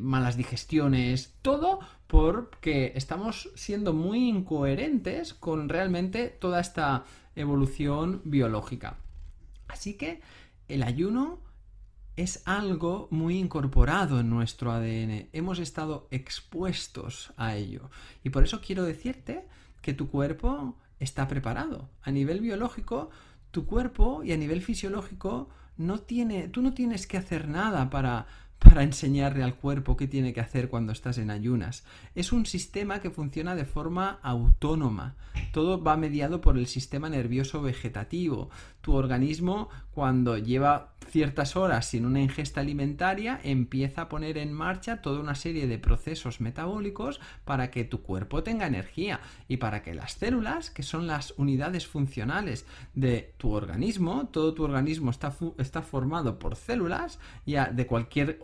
malas 0.00 0.38
digestiones, 0.38 1.34
todo 1.42 1.80
porque 2.06 2.94
estamos 2.96 3.50
siendo 3.54 3.92
muy 3.92 4.26
incoherentes 4.30 5.34
con 5.34 5.68
realmente 5.68 6.28
toda 6.28 6.60
esta 6.60 7.04
evolución 7.36 8.22
biológica. 8.24 8.96
Así 9.68 9.94
que 9.94 10.22
el 10.68 10.82
ayuno 10.82 11.49
es 12.20 12.42
algo 12.44 13.08
muy 13.10 13.38
incorporado 13.38 14.20
en 14.20 14.28
nuestro 14.28 14.72
ADN. 14.72 15.30
Hemos 15.32 15.58
estado 15.58 16.06
expuestos 16.10 17.32
a 17.38 17.56
ello. 17.56 17.88
Y 18.22 18.28
por 18.28 18.44
eso 18.44 18.60
quiero 18.60 18.84
decirte 18.84 19.46
que 19.80 19.94
tu 19.94 20.10
cuerpo 20.10 20.76
está 20.98 21.26
preparado. 21.28 21.88
A 22.02 22.10
nivel 22.10 22.40
biológico, 22.40 23.08
tu 23.50 23.64
cuerpo 23.64 24.22
y 24.22 24.32
a 24.32 24.36
nivel 24.36 24.60
fisiológico 24.60 25.48
no 25.78 26.00
tiene, 26.00 26.48
tú 26.48 26.60
no 26.60 26.74
tienes 26.74 27.06
que 27.06 27.16
hacer 27.16 27.48
nada 27.48 27.88
para 27.88 28.26
para 28.60 28.82
enseñarle 28.82 29.42
al 29.42 29.56
cuerpo 29.56 29.96
qué 29.96 30.06
tiene 30.06 30.32
que 30.32 30.40
hacer 30.40 30.68
cuando 30.68 30.92
estás 30.92 31.18
en 31.18 31.30
ayunas. 31.30 31.84
Es 32.14 32.32
un 32.32 32.46
sistema 32.46 33.00
que 33.00 33.10
funciona 33.10 33.54
de 33.54 33.64
forma 33.64 34.20
autónoma. 34.22 35.16
Todo 35.52 35.82
va 35.82 35.96
mediado 35.96 36.40
por 36.40 36.58
el 36.58 36.66
sistema 36.66 37.08
nervioso 37.08 37.62
vegetativo. 37.62 38.50
Tu 38.82 38.94
organismo, 38.94 39.68
cuando 39.92 40.38
lleva 40.38 40.92
ciertas 41.10 41.56
horas 41.56 41.86
sin 41.86 42.04
una 42.04 42.20
ingesta 42.20 42.60
alimentaria, 42.60 43.40
empieza 43.42 44.02
a 44.02 44.08
poner 44.08 44.38
en 44.38 44.52
marcha 44.52 45.02
toda 45.02 45.20
una 45.20 45.34
serie 45.34 45.66
de 45.66 45.78
procesos 45.78 46.40
metabólicos 46.40 47.20
para 47.44 47.70
que 47.70 47.84
tu 47.84 48.02
cuerpo 48.02 48.42
tenga 48.42 48.66
energía 48.66 49.20
y 49.48 49.56
para 49.56 49.82
que 49.82 49.94
las 49.94 50.12
células, 50.12 50.70
que 50.70 50.82
son 50.82 51.06
las 51.06 51.34
unidades 51.36 51.86
funcionales 51.86 52.66
de 52.94 53.34
tu 53.38 53.52
organismo, 53.52 54.28
todo 54.28 54.54
tu 54.54 54.64
organismo 54.64 55.10
está, 55.10 55.34
está 55.58 55.82
formado 55.82 56.38
por 56.38 56.56
células, 56.56 57.18
ya 57.44 57.66
de 57.66 57.86
cualquier 57.86 58.38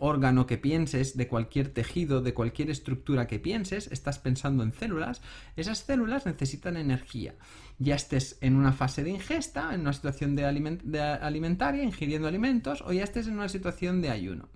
que 0.47 0.57
pienses, 0.57 1.17
de 1.17 1.27
cualquier 1.27 1.69
tejido, 1.69 2.21
de 2.21 2.33
cualquier 2.33 2.69
estructura 2.69 3.27
que 3.27 3.39
pienses, 3.39 3.91
estás 3.91 4.19
pensando 4.19 4.63
en 4.63 4.71
células, 4.71 5.21
esas 5.55 5.79
células 5.79 6.25
necesitan 6.25 6.77
energía 6.77 7.35
ya 7.79 7.95
estés 7.95 8.37
en 8.41 8.55
una 8.55 8.73
fase 8.73 9.03
de 9.03 9.11
ingesta, 9.11 9.73
en 9.73 9.81
una 9.81 9.93
situación 9.93 10.35
de, 10.35 10.45
alimentaria, 10.45 11.83
ingiriendo 11.83 12.27
alimentos, 12.27 12.81
o 12.81 12.91
ya 12.91 13.03
estés 13.03 13.27
en 13.27 13.33
una 13.33 13.49
situación 13.49 14.01
de 14.01 14.09
ayuno. 14.09 14.49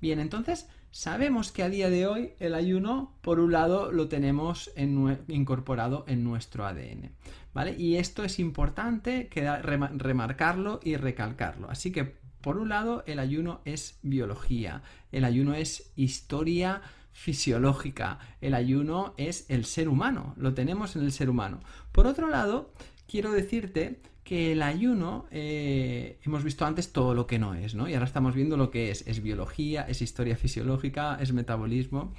Bien, 0.00 0.20
entonces 0.20 0.68
sabemos 0.92 1.52
que 1.52 1.62
a 1.62 1.68
día 1.68 1.90
de 1.90 2.06
hoy 2.06 2.32
el 2.38 2.54
ayuno, 2.54 3.16
por 3.22 3.40
un 3.40 3.52
lado, 3.52 3.90
lo 3.92 4.08
tenemos 4.08 4.70
incorporado 4.76 6.04
en 6.06 6.24
nuestro 6.24 6.66
ADN. 6.66 7.10
¿Vale? 7.52 7.74
Y 7.76 7.96
esto 7.96 8.22
es 8.22 8.38
importante 8.38 9.28
remarcarlo 9.62 10.78
y 10.84 10.94
recalcarlo. 10.94 11.68
Así 11.68 11.90
que, 11.90 12.20
por 12.40 12.58
un 12.58 12.68
lado, 12.68 13.04
el 13.06 13.18
ayuno 13.18 13.60
es 13.64 13.98
biología, 14.02 14.82
el 15.12 15.24
ayuno 15.24 15.54
es 15.54 15.92
historia 15.96 16.82
fisiológica. 17.12 18.18
El 18.40 18.54
ayuno 18.54 19.14
es 19.16 19.46
el 19.48 19.64
ser 19.64 19.88
humano, 19.88 20.34
lo 20.36 20.54
tenemos 20.54 20.96
en 20.96 21.02
el 21.02 21.12
ser 21.12 21.28
humano. 21.28 21.60
Por 21.92 22.06
otro 22.06 22.28
lado, 22.28 22.72
quiero 23.06 23.32
decirte 23.32 24.00
que 24.24 24.52
el 24.52 24.62
ayuno, 24.62 25.26
eh, 25.30 26.18
hemos 26.24 26.44
visto 26.44 26.64
antes 26.64 26.92
todo 26.92 27.14
lo 27.14 27.26
que 27.26 27.38
no 27.38 27.54
es, 27.54 27.74
¿no? 27.74 27.88
Y 27.88 27.94
ahora 27.94 28.06
estamos 28.06 28.34
viendo 28.34 28.56
lo 28.56 28.70
que 28.70 28.90
es. 28.90 29.06
Es 29.06 29.22
biología, 29.22 29.82
es 29.82 30.02
historia 30.02 30.36
fisiológica, 30.36 31.18
es 31.20 31.32
metabolismo. 31.32 32.14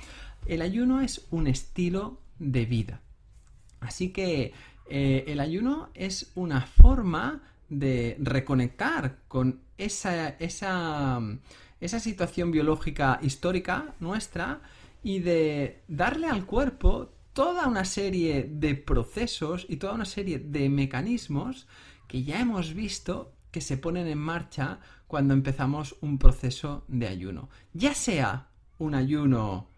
El 0.45 0.61
ayuno 0.61 1.01
es 1.01 1.25
un 1.31 1.47
estilo 1.47 2.19
de 2.37 2.65
vida. 2.65 3.01
Así 3.79 4.09
que 4.09 4.53
eh, 4.89 5.23
el 5.27 5.39
ayuno 5.39 5.89
es 5.93 6.31
una 6.35 6.61
forma 6.61 7.41
de 7.71 8.17
reconectar 8.19 9.19
con 9.29 9.61
esa, 9.77 10.29
esa, 10.29 11.19
esa 11.79 11.99
situación 11.99 12.51
biológica 12.51 13.17
histórica 13.23 13.95
nuestra 14.01 14.61
y 15.01 15.19
de 15.19 15.81
darle 15.87 16.27
al 16.27 16.45
cuerpo 16.45 17.13
toda 17.33 17.67
una 17.67 17.85
serie 17.85 18.43
de 18.51 18.75
procesos 18.75 19.65
y 19.69 19.77
toda 19.77 19.93
una 19.93 20.05
serie 20.05 20.37
de 20.37 20.67
mecanismos 20.67 21.65
que 22.07 22.23
ya 22.23 22.41
hemos 22.41 22.73
visto 22.73 23.33
que 23.51 23.61
se 23.61 23.77
ponen 23.77 24.07
en 24.07 24.17
marcha 24.17 24.79
cuando 25.07 25.33
empezamos 25.33 25.95
un 26.01 26.17
proceso 26.17 26.83
de 26.89 27.07
ayuno. 27.07 27.49
Ya 27.73 27.93
sea 27.93 28.49
un 28.79 28.95
ayuno 28.95 29.69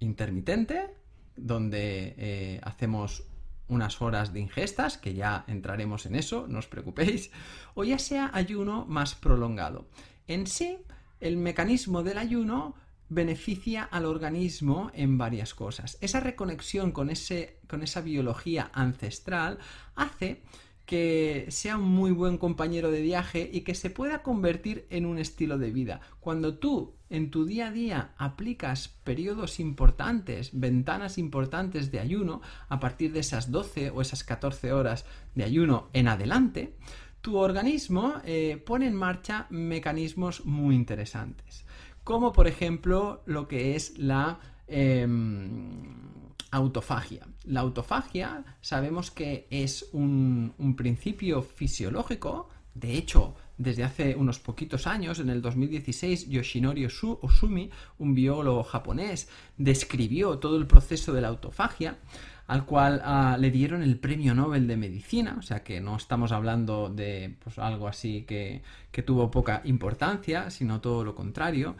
intermitente, 0.00 0.88
donde 1.36 2.14
eh, 2.16 2.60
hacemos 2.62 3.24
unas 3.68 4.00
horas 4.02 4.32
de 4.32 4.40
ingestas, 4.40 4.98
que 4.98 5.14
ya 5.14 5.44
entraremos 5.46 6.06
en 6.06 6.14
eso, 6.14 6.46
no 6.48 6.58
os 6.58 6.66
preocupéis, 6.66 7.30
o 7.74 7.84
ya 7.84 7.98
sea 7.98 8.30
ayuno 8.34 8.84
más 8.86 9.14
prolongado. 9.14 9.88
En 10.26 10.46
sí, 10.46 10.78
el 11.20 11.36
mecanismo 11.36 12.02
del 12.02 12.18
ayuno 12.18 12.74
beneficia 13.08 13.84
al 13.84 14.06
organismo 14.06 14.90
en 14.94 15.18
varias 15.18 15.54
cosas. 15.54 15.98
Esa 16.00 16.20
reconexión 16.20 16.92
con, 16.92 17.10
ese, 17.10 17.60
con 17.68 17.82
esa 17.82 18.00
biología 18.00 18.70
ancestral 18.72 19.58
hace 19.94 20.42
que 20.86 21.46
sea 21.48 21.78
un 21.78 21.88
muy 21.88 22.10
buen 22.10 22.36
compañero 22.36 22.90
de 22.90 23.00
viaje 23.00 23.48
y 23.52 23.62
que 23.62 23.74
se 23.74 23.90
pueda 23.90 24.22
convertir 24.22 24.86
en 24.90 25.06
un 25.06 25.18
estilo 25.18 25.58
de 25.58 25.70
vida. 25.70 26.00
Cuando 26.20 26.58
tú 26.58 26.94
en 27.08 27.30
tu 27.30 27.44
día 27.44 27.68
a 27.68 27.72
día 27.72 28.14
aplicas 28.18 28.88
periodos 29.04 29.60
importantes, 29.60 30.50
ventanas 30.52 31.16
importantes 31.16 31.90
de 31.90 32.00
ayuno, 32.00 32.42
a 32.68 32.80
partir 32.80 33.12
de 33.12 33.20
esas 33.20 33.50
12 33.50 33.90
o 33.90 34.02
esas 34.02 34.24
14 34.24 34.72
horas 34.72 35.06
de 35.34 35.44
ayuno 35.44 35.88
en 35.92 36.08
adelante, 36.08 36.74
tu 37.20 37.38
organismo 37.38 38.14
eh, 38.24 38.62
pone 38.66 38.86
en 38.86 38.94
marcha 38.94 39.46
mecanismos 39.48 40.44
muy 40.44 40.74
interesantes, 40.74 41.64
como 42.02 42.32
por 42.32 42.46
ejemplo 42.46 43.22
lo 43.26 43.48
que 43.48 43.76
es 43.76 43.98
la... 43.98 44.40
Em, 44.66 46.13
autofagia. 46.54 47.26
La 47.44 47.60
autofagia 47.60 48.44
sabemos 48.60 49.10
que 49.10 49.46
es 49.50 49.88
un, 49.92 50.54
principio 50.76 51.42
fisiológico, 51.42 52.48
de 52.74 52.96
hecho, 52.96 53.34
desde 53.58 53.84
hace 53.84 54.16
unos 54.16 54.38
poquitos 54.38 54.86
años, 54.86 55.18
en 55.18 55.30
el 55.30 55.42
2016, 55.42 56.28
Yoshinori 56.28 56.86
Osumi, 56.86 57.70
un 57.98 58.14
biólogo 58.14 58.62
japonés, 58.64 59.28
describió 59.56 60.38
todo 60.38 60.56
el 60.56 60.66
proceso 60.66 61.12
de 61.12 61.20
la 61.20 61.28
autofagia, 61.28 61.98
al 62.46 62.66
cual 62.66 63.00
ah, 63.04 63.36
le 63.38 63.50
dieron 63.50 63.82
el 63.82 63.98
premio 63.98 64.34
Nobel 64.34 64.66
de 64.66 64.76
Medicina, 64.76 65.36
o 65.38 65.42
sea 65.42 65.62
que 65.62 65.80
no 65.80 65.96
estamos 65.96 66.30
hablando 66.30 66.88
de 66.88 67.36
pues, 67.42 67.58
algo 67.58 67.88
así 67.88 68.22
que, 68.22 68.62
que 68.90 69.02
tuvo 69.02 69.30
poca 69.30 69.62
importancia, 69.64 70.50
sino 70.50 70.80
todo 70.80 71.04
lo 71.04 71.14
contrario. 71.14 71.76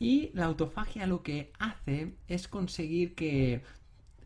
Y 0.00 0.30
la 0.34 0.46
autofagia 0.46 1.06
lo 1.06 1.22
que 1.22 1.52
hace 1.58 2.14
es 2.28 2.46
conseguir 2.46 3.14
que 3.14 3.62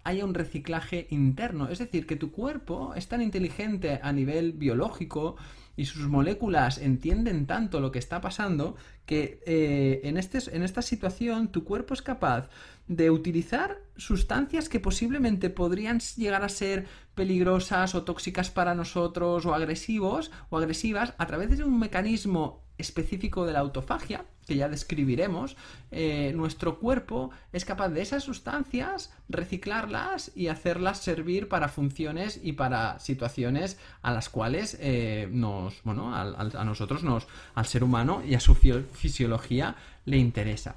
haya 0.04 0.24
un 0.24 0.34
reciclaje 0.34 1.06
interno. 1.10 1.68
Es 1.68 1.78
decir, 1.78 2.06
que 2.06 2.16
tu 2.16 2.32
cuerpo 2.32 2.94
es 2.94 3.08
tan 3.08 3.22
inteligente 3.22 4.00
a 4.02 4.12
nivel 4.12 4.52
biológico 4.52 5.36
y 5.76 5.86
sus 5.86 6.08
moléculas 6.08 6.78
entienden 6.78 7.46
tanto 7.46 7.80
lo 7.80 7.92
que 7.92 7.98
está 7.98 8.20
pasando 8.20 8.76
que 9.06 9.40
eh, 9.46 10.00
en, 10.04 10.16
este, 10.16 10.38
en 10.54 10.62
esta 10.62 10.82
situación 10.82 11.48
tu 11.48 11.64
cuerpo 11.64 11.94
es 11.94 12.02
capaz 12.02 12.48
de 12.88 13.10
utilizar 13.10 13.78
sustancias 13.96 14.68
que 14.68 14.80
posiblemente 14.80 15.50
podrían 15.50 16.00
llegar 16.16 16.42
a 16.42 16.48
ser 16.48 16.86
peligrosas 17.14 17.94
o 17.94 18.02
tóxicas 18.04 18.50
para 18.50 18.74
nosotros 18.74 19.46
o 19.46 19.54
agresivos 19.54 20.30
o 20.50 20.58
agresivas 20.58 21.14
a 21.16 21.26
través 21.26 21.56
de 21.56 21.64
un 21.64 21.78
mecanismo 21.78 22.62
específico 22.82 23.46
de 23.46 23.52
la 23.54 23.60
autofagia, 23.60 24.24
que 24.46 24.56
ya 24.56 24.68
describiremos, 24.68 25.56
eh, 25.90 26.32
nuestro 26.34 26.78
cuerpo 26.78 27.30
es 27.52 27.64
capaz 27.64 27.88
de 27.88 28.02
esas 28.02 28.24
sustancias 28.24 29.12
reciclarlas 29.28 30.32
y 30.34 30.48
hacerlas 30.48 30.98
servir 30.98 31.48
para 31.48 31.68
funciones 31.68 32.40
y 32.42 32.52
para 32.52 32.98
situaciones 32.98 33.78
a 34.02 34.12
las 34.12 34.28
cuales 34.28 34.76
eh, 34.80 35.28
nos, 35.30 35.82
bueno, 35.84 36.14
a, 36.14 36.44
nosotros 36.64 37.02
nos, 37.02 37.26
al 37.54 37.66
ser 37.66 37.84
humano 37.84 38.22
y 38.26 38.34
a 38.34 38.40
su 38.40 38.54
fisiología 38.54 39.76
le 40.04 40.18
interesa. 40.18 40.74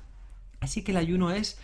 Así 0.62 0.84
que 0.84 0.91
el 0.91 0.98
ayuno 0.98 1.32
es, 1.32 1.58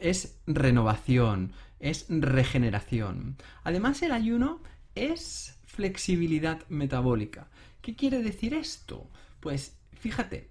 es 0.00 0.38
renovación, 0.46 1.52
es 1.80 2.06
regeneración. 2.08 3.36
Además 3.64 4.00
el 4.02 4.12
ayuno 4.12 4.60
es 4.94 5.58
flexibilidad 5.66 6.60
metabólica. 6.68 7.48
¿Qué 7.80 7.96
quiere 7.96 8.22
decir 8.22 8.54
esto? 8.54 9.06
Pues 9.42 9.76
fíjate, 9.94 10.50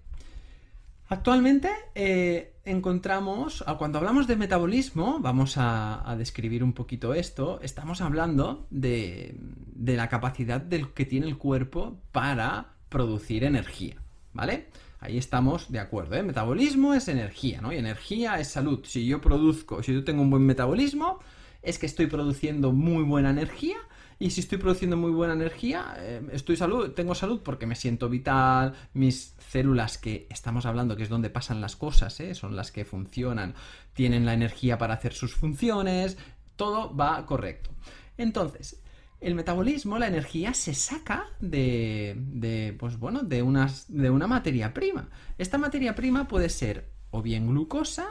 actualmente 1.08 1.70
eh, 1.94 2.56
encontramos, 2.66 3.64
cuando 3.78 3.96
hablamos 3.96 4.26
de 4.26 4.36
metabolismo, 4.36 5.18
vamos 5.18 5.54
a, 5.56 6.14
describir 6.18 6.62
un 6.62 6.74
poquito 6.74 7.14
esto, 7.14 7.58
estamos 7.62 8.02
hablando 8.02 8.66
de, 8.68 9.34
la 9.76 10.10
capacidad 10.10 10.60
del 10.60 10.92
que 10.92 11.06
tiene 11.06 11.26
el 11.26 11.38
cuerpo 11.38 12.02
para 12.12 12.74
producir 12.90 13.44
energía, 13.44 13.96
¿vale? 14.34 14.68
Ahí 15.00 15.16
estamos 15.16 15.72
de 15.72 15.80
acuerdo, 15.80 16.16
¿eh? 16.16 16.22
Metabolismo 16.22 16.92
es 16.92 17.08
energía, 17.08 17.62
¿no? 17.62 17.72
Y 17.72 17.78
energía 17.78 18.38
es 18.40 18.48
salud. 18.48 18.84
Si 18.84 19.06
yo 19.06 19.22
produzco, 19.22 19.82
si 19.82 19.94
yo 19.94 20.04
tengo 20.04 20.20
un 20.20 20.28
buen 20.28 20.44
metabolismo, 20.44 21.18
es 21.62 21.78
que 21.78 21.86
estoy 21.86 22.08
produciendo 22.08 22.72
muy 22.72 23.04
buena 23.04 23.30
energía 23.30 23.78
y 24.22 24.30
si 24.30 24.40
estoy 24.40 24.58
produciendo 24.58 24.96
muy 24.96 25.10
buena 25.10 25.32
energía, 25.32 25.96
eh, 25.98 26.22
estoy 26.30 26.56
salud, 26.56 26.92
tengo 26.92 27.12
salud 27.12 27.40
porque 27.42 27.66
me 27.66 27.74
siento 27.74 28.08
vital, 28.08 28.72
mis 28.94 29.34
células 29.50 29.98
que 29.98 30.28
estamos 30.30 30.64
hablando 30.64 30.94
que 30.94 31.02
es 31.02 31.08
donde 31.08 31.28
pasan 31.28 31.60
las 31.60 31.74
cosas, 31.74 32.20
¿eh? 32.20 32.36
son 32.36 32.54
las 32.54 32.70
que 32.70 32.84
funcionan, 32.84 33.56
tienen 33.94 34.24
la 34.24 34.32
energía 34.32 34.78
para 34.78 34.94
hacer 34.94 35.12
sus 35.12 35.34
funciones, 35.34 36.18
todo 36.54 36.94
va 36.94 37.26
correcto. 37.26 37.70
Entonces, 38.16 38.80
el 39.20 39.34
metabolismo, 39.34 39.98
la 39.98 40.06
energía, 40.06 40.54
se 40.54 40.74
saca 40.74 41.26
de, 41.40 42.14
de, 42.16 42.76
pues 42.78 43.00
bueno, 43.00 43.22
de, 43.22 43.42
unas, 43.42 43.86
de 43.88 44.08
una 44.08 44.28
materia 44.28 44.72
prima. 44.72 45.08
Esta 45.36 45.58
materia 45.58 45.96
prima 45.96 46.28
puede 46.28 46.48
ser 46.48 46.92
o 47.10 47.22
bien 47.22 47.48
glucosa 47.48 48.06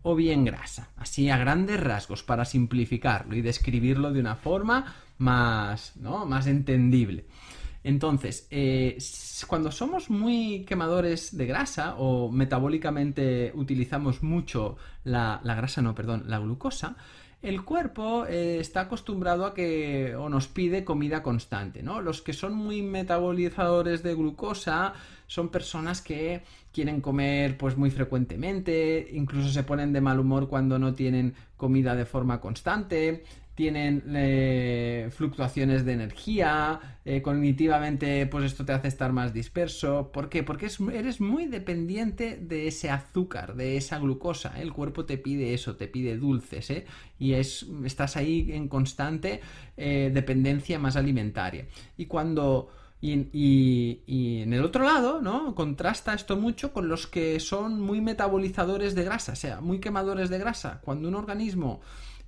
o 0.00 0.14
bien 0.14 0.46
grasa. 0.46 0.88
Así 0.96 1.28
a 1.28 1.36
grandes 1.36 1.78
rasgos, 1.78 2.22
para 2.22 2.46
simplificarlo 2.46 3.36
y 3.36 3.42
describirlo 3.42 4.10
de 4.10 4.20
una 4.20 4.36
forma 4.36 4.94
más, 5.20 5.96
¿no? 5.96 6.26
más 6.26 6.46
entendible. 6.46 7.26
Entonces, 7.82 8.46
eh, 8.50 8.98
cuando 9.46 9.72
somos 9.72 10.10
muy 10.10 10.64
quemadores 10.66 11.36
de 11.36 11.46
grasa 11.46 11.94
o 11.96 12.30
metabólicamente 12.30 13.52
utilizamos 13.54 14.22
mucho 14.22 14.76
la, 15.04 15.40
la 15.44 15.54
grasa, 15.54 15.80
no, 15.80 15.94
perdón, 15.94 16.24
la 16.26 16.38
glucosa, 16.38 16.96
el 17.42 17.64
cuerpo 17.64 18.26
eh, 18.26 18.58
está 18.60 18.82
acostumbrado 18.82 19.46
a 19.46 19.54
que 19.54 20.14
o 20.14 20.28
nos 20.28 20.46
pide 20.46 20.84
comida 20.84 21.22
constante, 21.22 21.82
¿no? 21.82 22.02
Los 22.02 22.20
que 22.20 22.34
son 22.34 22.52
muy 22.52 22.82
metabolizadores 22.82 24.02
de 24.02 24.14
glucosa 24.14 24.92
son 25.26 25.48
personas 25.48 26.02
que 26.02 26.42
quieren 26.70 27.00
comer 27.00 27.56
pues 27.56 27.78
muy 27.78 27.90
frecuentemente, 27.90 29.08
incluso 29.12 29.48
se 29.48 29.62
ponen 29.62 29.92
de 29.94 30.02
mal 30.02 30.20
humor 30.20 30.48
cuando 30.48 30.78
no 30.78 30.92
tienen 30.92 31.34
comida 31.56 31.94
de 31.94 32.04
forma 32.04 32.42
constante, 32.42 33.24
tienen 33.60 34.02
eh, 34.14 35.10
fluctuaciones 35.14 35.84
de 35.84 35.92
energía, 35.92 36.96
eh, 37.04 37.20
cognitivamente 37.20 38.24
pues 38.24 38.46
esto 38.46 38.64
te 38.64 38.72
hace 38.72 38.88
estar 38.88 39.12
más 39.12 39.34
disperso. 39.34 40.10
¿Por 40.14 40.30
qué? 40.30 40.42
Porque 40.42 40.70
eres 40.94 41.20
muy 41.20 41.44
dependiente 41.44 42.38
de 42.40 42.68
ese 42.68 42.88
azúcar, 42.88 43.56
de 43.56 43.76
esa 43.76 43.98
glucosa. 43.98 44.54
¿eh? 44.56 44.62
El 44.62 44.72
cuerpo 44.72 45.04
te 45.04 45.18
pide 45.18 45.52
eso, 45.52 45.76
te 45.76 45.88
pide 45.88 46.16
dulces, 46.16 46.72
y 47.18 47.34
es, 47.34 47.66
estás 47.84 48.16
ahí 48.16 48.50
en 48.50 48.66
constante 48.66 49.42
dependencia 49.76 50.78
más 50.78 50.96
alimentaria. 50.96 51.66
Y 51.98 52.06
cuando... 52.06 52.70
Y, 53.02 53.28
y, 53.32 54.42
en 54.42 54.52
el 54.52 54.62
otro 54.62 54.84
lado, 54.84 55.22
¿no? 55.22 55.54
Contrasta 55.54 56.12
esto 56.12 56.36
mucho 56.36 56.74
con 56.74 56.88
los 56.88 57.06
que 57.06 57.40
son 57.40 57.80
muy 57.80 58.02
metabolizadores 58.02 58.94
de 58.94 59.04
grasa, 59.04 59.32
o 59.32 59.36
sea, 59.36 59.62
muy 59.62 59.80
quemadores 59.80 60.28
de 60.28 60.38
grasa. 60.38 60.82
Cuando 60.84 61.08
un 61.08 61.14
organismo 61.14 61.80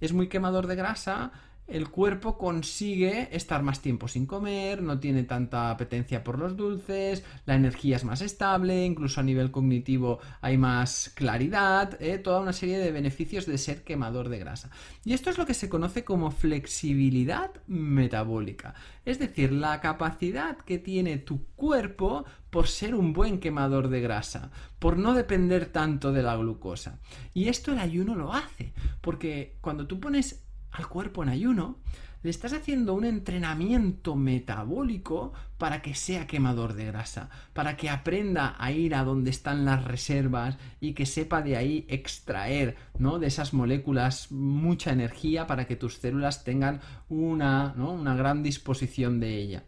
es 0.03 0.13
muy 0.13 0.29
quemador 0.29 0.67
de 0.67 0.75
grasa, 0.75 1.31
el 1.73 1.89
cuerpo 1.89 2.37
consigue 2.37 3.29
estar 3.33 3.63
más 3.63 3.81
tiempo 3.81 4.07
sin 4.07 4.27
comer, 4.27 4.83
no 4.83 5.01
tiene 5.01 5.23
tanta 5.23 5.71
apetencia 5.71 6.23
por 6.23 6.39
los 6.39 6.55
dulces, 6.55 7.25
la 7.47 7.55
energía 7.55 7.97
es 7.97 8.05
más 8.05 8.21
estable, 8.21 8.85
incluso 8.85 9.21
a 9.21 9.25
nivel 9.25 9.51
cognitivo 9.51 10.19
hay 10.43 10.59
más 10.59 11.11
claridad, 11.15 11.97
¿eh? 12.01 12.19
toda 12.19 12.41
una 12.41 12.53
serie 12.53 12.79
de 12.79 12.93
beneficios 12.93 13.47
de 13.47 13.57
ser 13.57 13.85
quemador 13.85 14.29
de 14.29 14.39
grasa. 14.39 14.71
Y 15.03 15.15
esto 15.15 15.31
es 15.31 15.39
lo 15.39 15.47
que 15.47 15.55
se 15.55 15.71
conoce 15.71 16.05
como 16.05 16.31
flexibilidad 16.31 17.51
metabólica, 17.67 18.75
es 19.07 19.19
decir, 19.19 19.51
la 19.51 19.81
capacidad 19.81 20.59
que 20.59 20.79
tiene 20.79 21.17
tu 21.17 21.47
cuerpo 21.57 22.27
por 22.51 22.69
ser 22.69 22.95
un 22.95 23.15
buen 23.15 23.41
quemador 23.41 23.89
de 23.89 24.03
grasa, 24.03 24.51
por 24.79 24.99
no 24.99 25.15
depender 25.15 25.67
tanto 25.67 26.13
de 26.13 26.23
la 26.23 26.37
glucosa. 26.37 26.99
Y 27.33 27.49
esto 27.49 27.73
el 27.73 27.79
ayuno 27.79 28.15
lo 28.15 28.35
hace, 28.35 28.75
porque 29.01 29.57
cuando 29.63 29.87
tú 29.87 29.99
pones 29.99 30.45
al 30.73 30.89
cuerpo 30.89 31.23
en 31.23 31.29
ayuno, 31.29 31.79
le 32.23 32.31
estás 32.31 32.53
haciendo 32.53 32.95
un 32.95 33.05
entrenamiento 33.05 34.15
metabólico 34.15 35.33
para 35.59 35.83
que 35.83 35.95
sea 35.95 36.27
quemador 36.27 36.75
de 36.75 36.87
grasa, 36.87 37.31
para 37.53 37.77
que 37.77 37.91
aprenda 37.91 38.55
a 38.59 38.71
ir 38.71 38.95
a 38.95 39.05
donde 39.05 39.31
están 39.31 39.65
las 39.65 39.85
reservas 39.85 40.57
y 40.81 40.95
que 40.95 41.05
sepa 41.05 41.43
de 41.43 41.57
ahí 41.57 41.85
extraer, 41.89 42.77
¿no? 42.99 43.19
De 43.19 43.27
esas 43.27 43.53
moléculas 43.53 44.31
mucha 44.31 44.93
energía 44.93 45.47
para 45.47 45.67
que 45.67 45.77
tus 45.77 45.97
células 45.97 46.45
tengan 46.45 46.81
una, 47.09 47.75
una 47.77 48.15
gran 48.15 48.43
disposición 48.43 49.19
de 49.19 49.37
ella. 49.37 49.65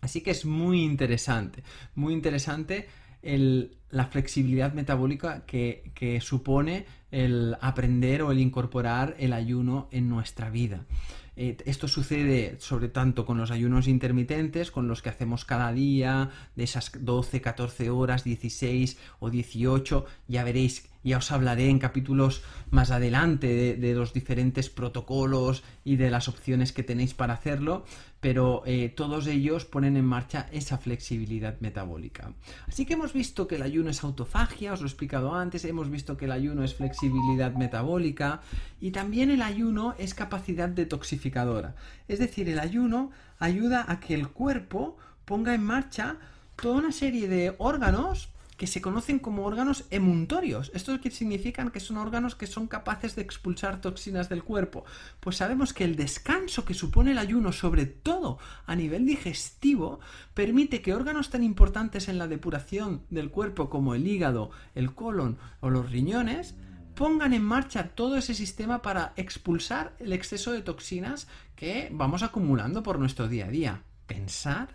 Así 0.00 0.20
que 0.20 0.32
es 0.32 0.44
muy 0.44 0.82
interesante, 0.82 1.62
muy 1.94 2.12
interesante 2.14 2.88
la 3.22 4.06
flexibilidad 4.06 4.72
metabólica 4.72 5.44
que, 5.46 6.18
supone 6.20 6.86
el 7.10 7.56
aprender 7.60 8.22
o 8.22 8.32
el 8.32 8.40
incorporar 8.40 9.14
el 9.18 9.32
ayuno 9.32 9.88
en 9.90 10.08
nuestra 10.08 10.50
vida. 10.50 10.86
Eh, 11.34 11.56
esto 11.64 11.88
sucede 11.88 12.56
sobre 12.58 12.88
tanto 12.88 13.24
con 13.24 13.38
los 13.38 13.50
ayunos 13.50 13.88
intermitentes, 13.88 14.70
con 14.70 14.86
los 14.86 15.00
que 15.00 15.08
hacemos 15.08 15.46
cada 15.46 15.72
día, 15.72 16.30
de 16.56 16.64
esas 16.64 16.92
12, 16.98 17.40
14 17.40 17.90
horas, 17.90 18.24
16 18.24 18.98
o 19.18 19.30
18, 19.30 20.04
ya 20.28 20.44
veréis 20.44 20.91
ya 21.04 21.18
os 21.18 21.32
hablaré 21.32 21.68
en 21.68 21.78
capítulos 21.78 22.42
más 22.70 22.90
adelante 22.90 23.76
de, 23.76 23.94
los 23.94 24.12
diferentes 24.12 24.70
protocolos 24.70 25.62
y 25.84 25.96
de 25.96 26.10
las 26.10 26.28
opciones 26.28 26.72
que 26.72 26.82
tenéis 26.82 27.14
para 27.14 27.34
hacerlo, 27.34 27.84
pero 28.20 28.62
eh, 28.66 28.88
todos 28.88 29.26
ellos 29.26 29.64
ponen 29.64 29.96
en 29.96 30.04
marcha 30.04 30.48
esa 30.52 30.78
flexibilidad 30.78 31.60
metabólica. 31.60 32.32
Así 32.68 32.86
que 32.86 32.94
hemos 32.94 33.12
visto 33.12 33.46
que 33.46 33.56
el 33.56 33.62
ayuno 33.62 33.90
es 33.90 34.02
autofagia, 34.04 34.72
os 34.72 34.80
lo 34.80 34.86
he 34.86 34.88
explicado 34.88 35.34
antes, 35.34 35.64
hemos 35.64 35.90
visto 35.90 36.16
que 36.16 36.26
el 36.26 36.32
ayuno 36.32 36.64
es 36.64 36.74
flexibilidad 36.74 37.52
metabólica 37.54 38.40
y 38.80 38.92
también 38.92 39.30
el 39.30 39.42
ayuno 39.42 39.94
es 39.98 40.14
capacidad 40.14 40.68
detoxificadora. 40.68 41.74
Es 42.08 42.18
decir, 42.18 42.48
el 42.48 42.58
ayuno 42.58 43.10
ayuda 43.38 43.84
a 43.88 44.00
que 44.00 44.14
el 44.14 44.28
cuerpo 44.28 44.96
ponga 45.24 45.54
en 45.54 45.64
marcha 45.64 46.16
toda 46.56 46.76
una 46.76 46.92
serie 46.92 47.28
de 47.28 47.54
órganos 47.58 48.31
que 48.56 48.66
se 48.66 48.80
conocen 48.80 49.18
como 49.18 49.44
órganos 49.44 49.86
emuntorios. 49.90 50.70
¿Esto 50.74 51.00
que 51.00 51.10
significan 51.10 51.70
que 51.70 51.80
son 51.80 51.96
órganos 51.96 52.34
que 52.34 52.46
son 52.46 52.66
capaces 52.66 53.16
de 53.16 53.22
expulsar 53.22 53.80
toxinas 53.80 54.28
del 54.28 54.44
cuerpo? 54.44 54.84
Pues 55.20 55.36
sabemos 55.36 55.72
que 55.72 55.84
el 55.84 55.96
descanso 55.96 56.64
que 56.64 56.74
supone 56.74 57.12
el 57.12 57.18
ayuno, 57.18 57.52
sobre 57.52 57.86
todo 57.86 58.38
a 58.66 58.76
nivel 58.76 59.06
digestivo, 59.06 60.00
permite 60.34 60.82
que 60.82 60.94
órganos 60.94 61.30
tan 61.30 61.42
importantes 61.42 62.08
en 62.08 62.18
la 62.18 62.28
depuración 62.28 63.02
del 63.10 63.30
cuerpo 63.30 63.70
como 63.70 63.94
el 63.94 64.06
hígado, 64.06 64.50
el 64.74 64.94
colon 64.94 65.38
o 65.60 65.70
los 65.70 65.90
riñones, 65.90 66.54
pongan 66.94 67.32
en 67.32 67.42
marcha 67.42 67.88
todo 67.88 68.16
ese 68.16 68.34
sistema 68.34 68.82
para 68.82 69.12
expulsar 69.16 69.94
el 69.98 70.12
exceso 70.12 70.52
de 70.52 70.62
toxinas 70.62 71.26
que 71.56 71.88
vamos 71.90 72.22
acumulando 72.22 72.82
por 72.82 72.98
nuestro 72.98 73.28
día 73.28 73.46
a 73.46 73.50
día. 73.50 73.82
Pensar, 74.06 74.68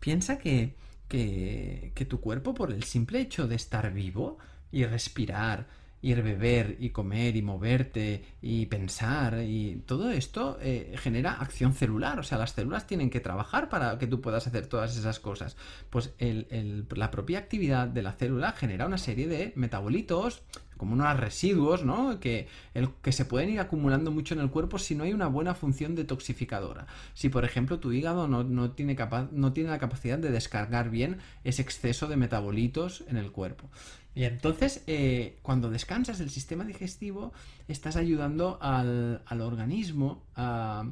piensa 0.00 0.38
que 0.38 0.74
que, 1.12 2.06
tu 2.08 2.20
cuerpo, 2.20 2.54
por 2.54 2.72
el 2.72 2.84
simple 2.84 3.20
hecho 3.20 3.46
de 3.46 3.56
estar 3.56 3.92
vivo 3.92 4.38
y 4.70 4.84
respirar, 4.86 5.66
ir 6.00 6.22
beber 6.22 6.76
y 6.80 6.90
comer 6.90 7.36
y 7.36 7.42
moverte 7.42 8.24
y 8.40 8.66
pensar 8.66 9.42
y 9.42 9.82
todo 9.86 10.10
esto 10.10 10.58
eh, 10.60 10.94
genera 10.96 11.34
acción 11.34 11.74
celular. 11.74 12.18
O 12.18 12.22
sea, 12.22 12.38
las 12.38 12.52
células 12.52 12.86
tienen 12.86 13.10
que 13.10 13.20
trabajar 13.20 13.68
para 13.68 13.98
que 13.98 14.06
tú 14.06 14.20
puedas 14.22 14.46
hacer 14.46 14.66
todas 14.66 14.96
esas 14.96 15.20
cosas. 15.20 15.56
Pues 15.90 16.14
la 16.18 17.10
propia 17.10 17.38
actividad 17.38 17.86
de 17.88 18.02
la 18.02 18.12
célula 18.12 18.52
genera 18.52 18.86
una 18.86 18.98
serie 18.98 19.28
de 19.28 19.52
metabolitos 19.54 20.42
como 20.82 20.94
unos 20.94 21.16
residuos, 21.16 21.84
¿no? 21.84 22.18
Que, 22.18 22.48
el, 22.74 22.90
que 23.02 23.12
se 23.12 23.24
pueden 23.24 23.50
ir 23.50 23.60
acumulando 23.60 24.10
mucho 24.10 24.34
en 24.34 24.40
el 24.40 24.50
cuerpo 24.50 24.80
si 24.80 24.96
no 24.96 25.04
hay 25.04 25.12
una 25.12 25.28
buena 25.28 25.54
función 25.54 25.94
detoxificadora. 25.94 26.88
Si, 27.14 27.28
por 27.28 27.44
ejemplo, 27.44 27.78
tu 27.78 27.92
hígado 27.92 28.26
no, 28.26 28.70
tiene, 28.72 28.96
capaz, 28.96 29.30
no 29.30 29.52
tiene 29.52 29.70
la 29.70 29.78
capacidad 29.78 30.18
de 30.18 30.32
descargar 30.32 30.90
bien 30.90 31.18
ese 31.44 31.62
exceso 31.62 32.08
de 32.08 32.16
metabolitos 32.16 33.04
en 33.06 33.16
el 33.16 33.30
cuerpo. 33.30 33.70
Y 34.14 34.24
entonces, 34.24 34.82
eh, 34.88 35.38
cuando 35.42 35.70
descansas 35.70 36.18
el 36.18 36.30
sistema 36.30 36.64
digestivo, 36.64 37.32
estás 37.68 37.96
ayudando 37.96 38.58
al, 38.60 39.22
organismo 39.40 40.24
a, 40.34 40.84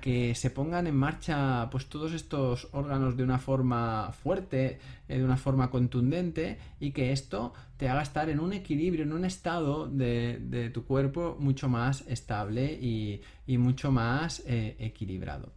que 0.00 0.34
se 0.36 0.50
pongan 0.50 0.86
en 0.86 0.96
marcha 0.96 1.68
pues 1.70 1.86
todos 1.86 2.12
estos 2.12 2.68
órganos 2.72 3.16
de 3.16 3.24
una 3.24 3.38
forma 3.38 4.12
fuerte, 4.12 4.78
eh, 5.08 5.18
de 5.18 5.24
una 5.24 5.36
forma 5.36 5.68
contundente, 5.68 6.58
y 6.80 6.92
que 6.92 7.12
esto 7.12 7.52
te 7.82 7.88
haga 7.88 8.02
estar 8.02 8.30
en 8.30 8.38
un 8.38 8.52
equilibrio, 8.52 9.02
en 9.02 9.12
un 9.12 9.24
estado 9.24 9.88
de, 9.88 10.70
tu 10.72 10.84
cuerpo 10.84 11.36
mucho 11.40 11.68
más 11.68 12.04
estable 12.06 12.72
y, 12.80 13.20
mucho 13.58 13.90
más 13.90 14.40
eh, 14.46 14.76
equilibrado. 14.78 15.52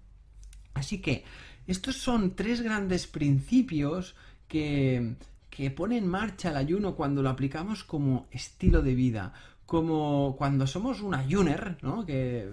Así 0.74 1.02
que 1.04 1.24
estos 1.68 1.98
son 1.98 2.36
tres 2.36 2.62
grandes 2.62 3.06
principios 3.06 4.16
que 4.48 5.18
que 5.56 5.72
pone 5.72 5.98
en 5.98 6.06
marcha 6.06 6.50
el 6.50 6.58
ayuno 6.58 6.96
cuando 6.96 7.22
lo 7.22 7.30
aplicamos 7.30 7.86
como 7.86 8.28
estilo 8.30 8.82
de 8.82 8.94
vida, 8.94 9.32
como 9.66 10.36
cuando 10.38 10.68
somos 10.68 11.02
un 11.02 11.16
ayuner, 11.16 11.78
¿no? 11.82 12.06
Que 12.06 12.50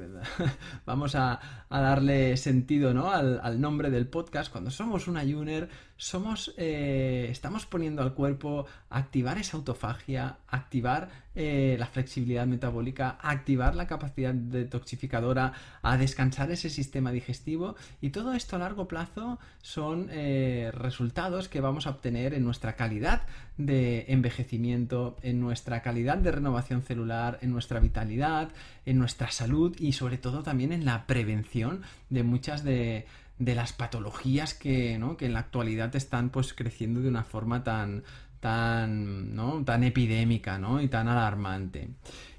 vamos 0.86 1.14
a, 1.14 1.40
darle 1.68 2.36
sentido, 2.36 2.94
¿no? 2.94 3.10
Al, 3.10 3.60
nombre 3.60 3.90
del 3.90 4.06
podcast. 4.06 4.50
Cuando 4.50 4.70
somos 4.70 5.08
un 5.08 5.16
ayuner, 5.16 5.68
somos, 5.96 6.54
eh, 6.56 7.28
estamos 7.30 7.66
poniendo 7.66 8.02
al 8.02 8.14
cuerpo 8.14 8.66
activar 8.88 9.38
esa 9.38 9.56
autofagia, 9.56 10.38
activar 10.48 11.10
eh, 11.34 11.76
la 11.78 11.86
flexibilidad 11.86 12.46
metabólica, 12.46 13.18
activar 13.22 13.74
la 13.74 13.86
capacidad 13.86 14.34
detoxificadora, 14.34 15.54
a 15.80 15.96
descansar 15.96 16.50
ese 16.50 16.68
sistema 16.68 17.10
digestivo. 17.10 17.74
Y 18.02 18.10
todo 18.10 18.34
esto 18.34 18.56
a 18.56 18.58
largo 18.58 18.86
plazo 18.86 19.38
son 19.62 20.08
eh, 20.10 20.70
resultados 20.74 21.48
que 21.48 21.62
vamos 21.62 21.86
a 21.86 21.90
obtener 21.90 22.34
en 22.34 22.44
nuestra 22.44 22.76
calidad 22.76 23.22
de 23.56 24.04
envejecimiento, 24.08 25.16
en 25.22 25.40
nuestra 25.40 25.80
calidad 25.80 26.18
de 26.18 26.32
renovación 26.32 26.82
celular, 26.82 27.38
en 27.40 27.50
nuestra 27.50 27.80
vitalidad, 27.80 28.50
en 28.84 28.98
nuestra 28.98 29.30
salud 29.30 29.74
y 29.78 29.92
sobre 29.92 30.18
todo 30.18 30.42
también 30.42 30.72
en 30.72 30.84
la 30.84 31.06
prevención 31.06 31.82
de 32.10 32.22
muchas 32.24 32.62
de, 32.62 33.06
las 33.38 33.72
patologías 33.72 34.54
que, 34.54 35.00
que 35.18 35.26
en 35.26 35.32
la 35.32 35.40
actualidad 35.40 35.96
están 35.96 36.30
pues 36.30 36.52
creciendo 36.52 37.00
de 37.00 37.08
una 37.08 37.24
forma 37.24 37.64
tan, 37.64 38.04
tan, 38.42 39.36
¿no? 39.36 39.64
tan 39.64 39.84
epidémica 39.84 40.58
¿no? 40.58 40.82
y 40.82 40.88
tan 40.88 41.06
alarmante. 41.06 41.90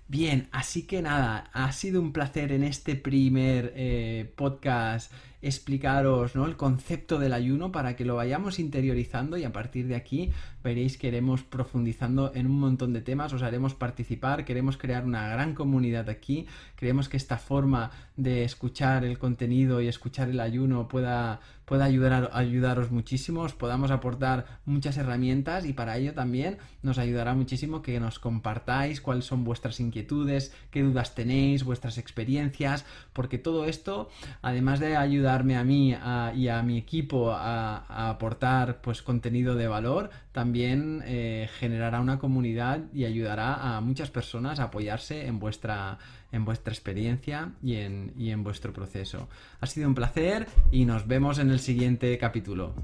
Bien, 0.10 0.50
así 0.52 0.86
que 0.86 1.02
nada, 1.02 1.50
ha 1.54 1.72
sido 1.72 2.02
un 2.02 2.12
placer 2.12 2.52
en 2.52 2.64
este 2.66 2.98
primer 2.98 3.72
eh, 3.78 4.32
podcast 4.36 5.14
explicaros 5.44 6.36
¿no? 6.36 6.46
el 6.46 6.56
concepto 6.56 7.20
del 7.20 7.34
ayuno 7.34 7.72
para 7.72 7.96
que 7.96 8.06
lo 8.06 8.16
vayamos 8.16 8.60
interiorizando 8.60 9.38
y 9.38 9.44
a 9.44 9.52
partir 9.52 9.88
de 9.88 9.96
aquí 9.96 10.32
veréis 10.64 10.98
que 10.98 11.08
iremos 11.08 11.44
profundizando 11.44 12.32
en 12.34 12.48
un 12.48 12.60
montón 12.60 12.94
de 12.94 13.02
temas, 13.02 13.34
os 13.34 13.44
haremos 13.44 13.76
participar, 13.76 14.46
queremos 14.46 14.78
crear 14.78 15.04
una 15.06 15.28
gran 15.28 15.54
comunidad 15.54 16.10
aquí, 16.10 16.48
creemos 16.76 17.10
que 17.10 17.18
esta 17.18 17.38
forma 17.38 17.92
de 18.16 18.44
escuchar 18.44 19.04
el 19.04 19.18
contenido 19.18 19.82
y 19.82 19.88
escuchar 19.88 20.30
el 20.30 20.40
ayuno 20.40 20.88
pueda, 20.88 21.42
pueda 21.66 21.86
ayudar 21.86 22.30
ayudaros 22.34 22.92
muchísimo, 22.92 23.42
os 23.42 23.54
podamos 23.54 23.92
aportar 23.92 24.60
muchas 24.66 24.98
herramientas 24.98 25.66
y 25.66 25.74
para 25.74 25.98
ello 25.98 26.14
también 26.14 26.58
nos 26.82 26.98
ayudará 26.98 27.34
muchísimo 27.34 27.82
que 27.82 28.00
nos 28.00 28.20
compartáis 28.20 29.02
cuáles 29.02 29.26
son 29.26 29.44
vuestras 29.44 29.80
inquietudes, 29.80 30.54
qué 30.72 30.82
dudas 30.82 31.16
tenéis, 31.16 31.64
vuestras 31.64 31.98
experiencias, 31.98 32.86
porque 33.12 33.38
todo 33.38 33.66
esto, 33.66 34.10
además 34.42 34.80
de 34.80 34.96
a 35.34 35.64
mí 35.64 35.90
y 36.36 36.48
a 36.48 36.64
mi 36.64 36.78
equipo 36.78 37.32
a, 37.32 38.10
aportar 38.10 38.82
pues 38.82 39.02
contenido 39.02 39.56
de 39.56 39.68
valor, 39.68 40.10
también 40.32 40.54
también 40.54 41.04
eh, 41.08 41.50
generará 41.58 42.00
una 42.00 42.20
comunidad 42.20 42.82
y 42.94 43.06
ayudará 43.06 43.56
a 43.56 43.82
muchas 43.82 44.12
personas 44.12 44.60
a 44.60 44.66
apoyarse 44.66 45.26
en 45.26 45.40
vuestra, 45.40 45.98
en 46.32 46.46
vuestra 46.46 46.72
experiencia 46.72 47.54
y 47.64 47.78
en, 47.78 48.14
y 48.20 48.30
en 48.30 48.44
vuestro 48.44 48.72
proceso. 48.72 49.30
Ha 49.62 49.66
sido 49.66 49.88
un 49.88 49.96
placer 49.96 50.46
y 50.70 50.86
nos 50.86 51.08
vemos 51.08 51.40
en 51.40 51.50
el 51.50 51.60
siguiente 51.60 52.16
capítulo. 52.20 52.76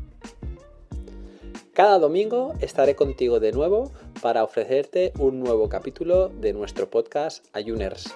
Cada 1.73 1.99
domingo 1.99 2.55
estaré 2.59 2.95
contigo 2.95 3.39
de 3.39 3.51
nuevo 3.51 3.91
para 4.19 4.43
ofrecerte 4.43 5.13
un 5.19 5.39
nuevo 5.39 5.69
capítulo 5.69 6.29
de 6.29 6.53
nuestro 6.53 6.89
podcast 6.89 7.45
Ayuners. 7.53 8.15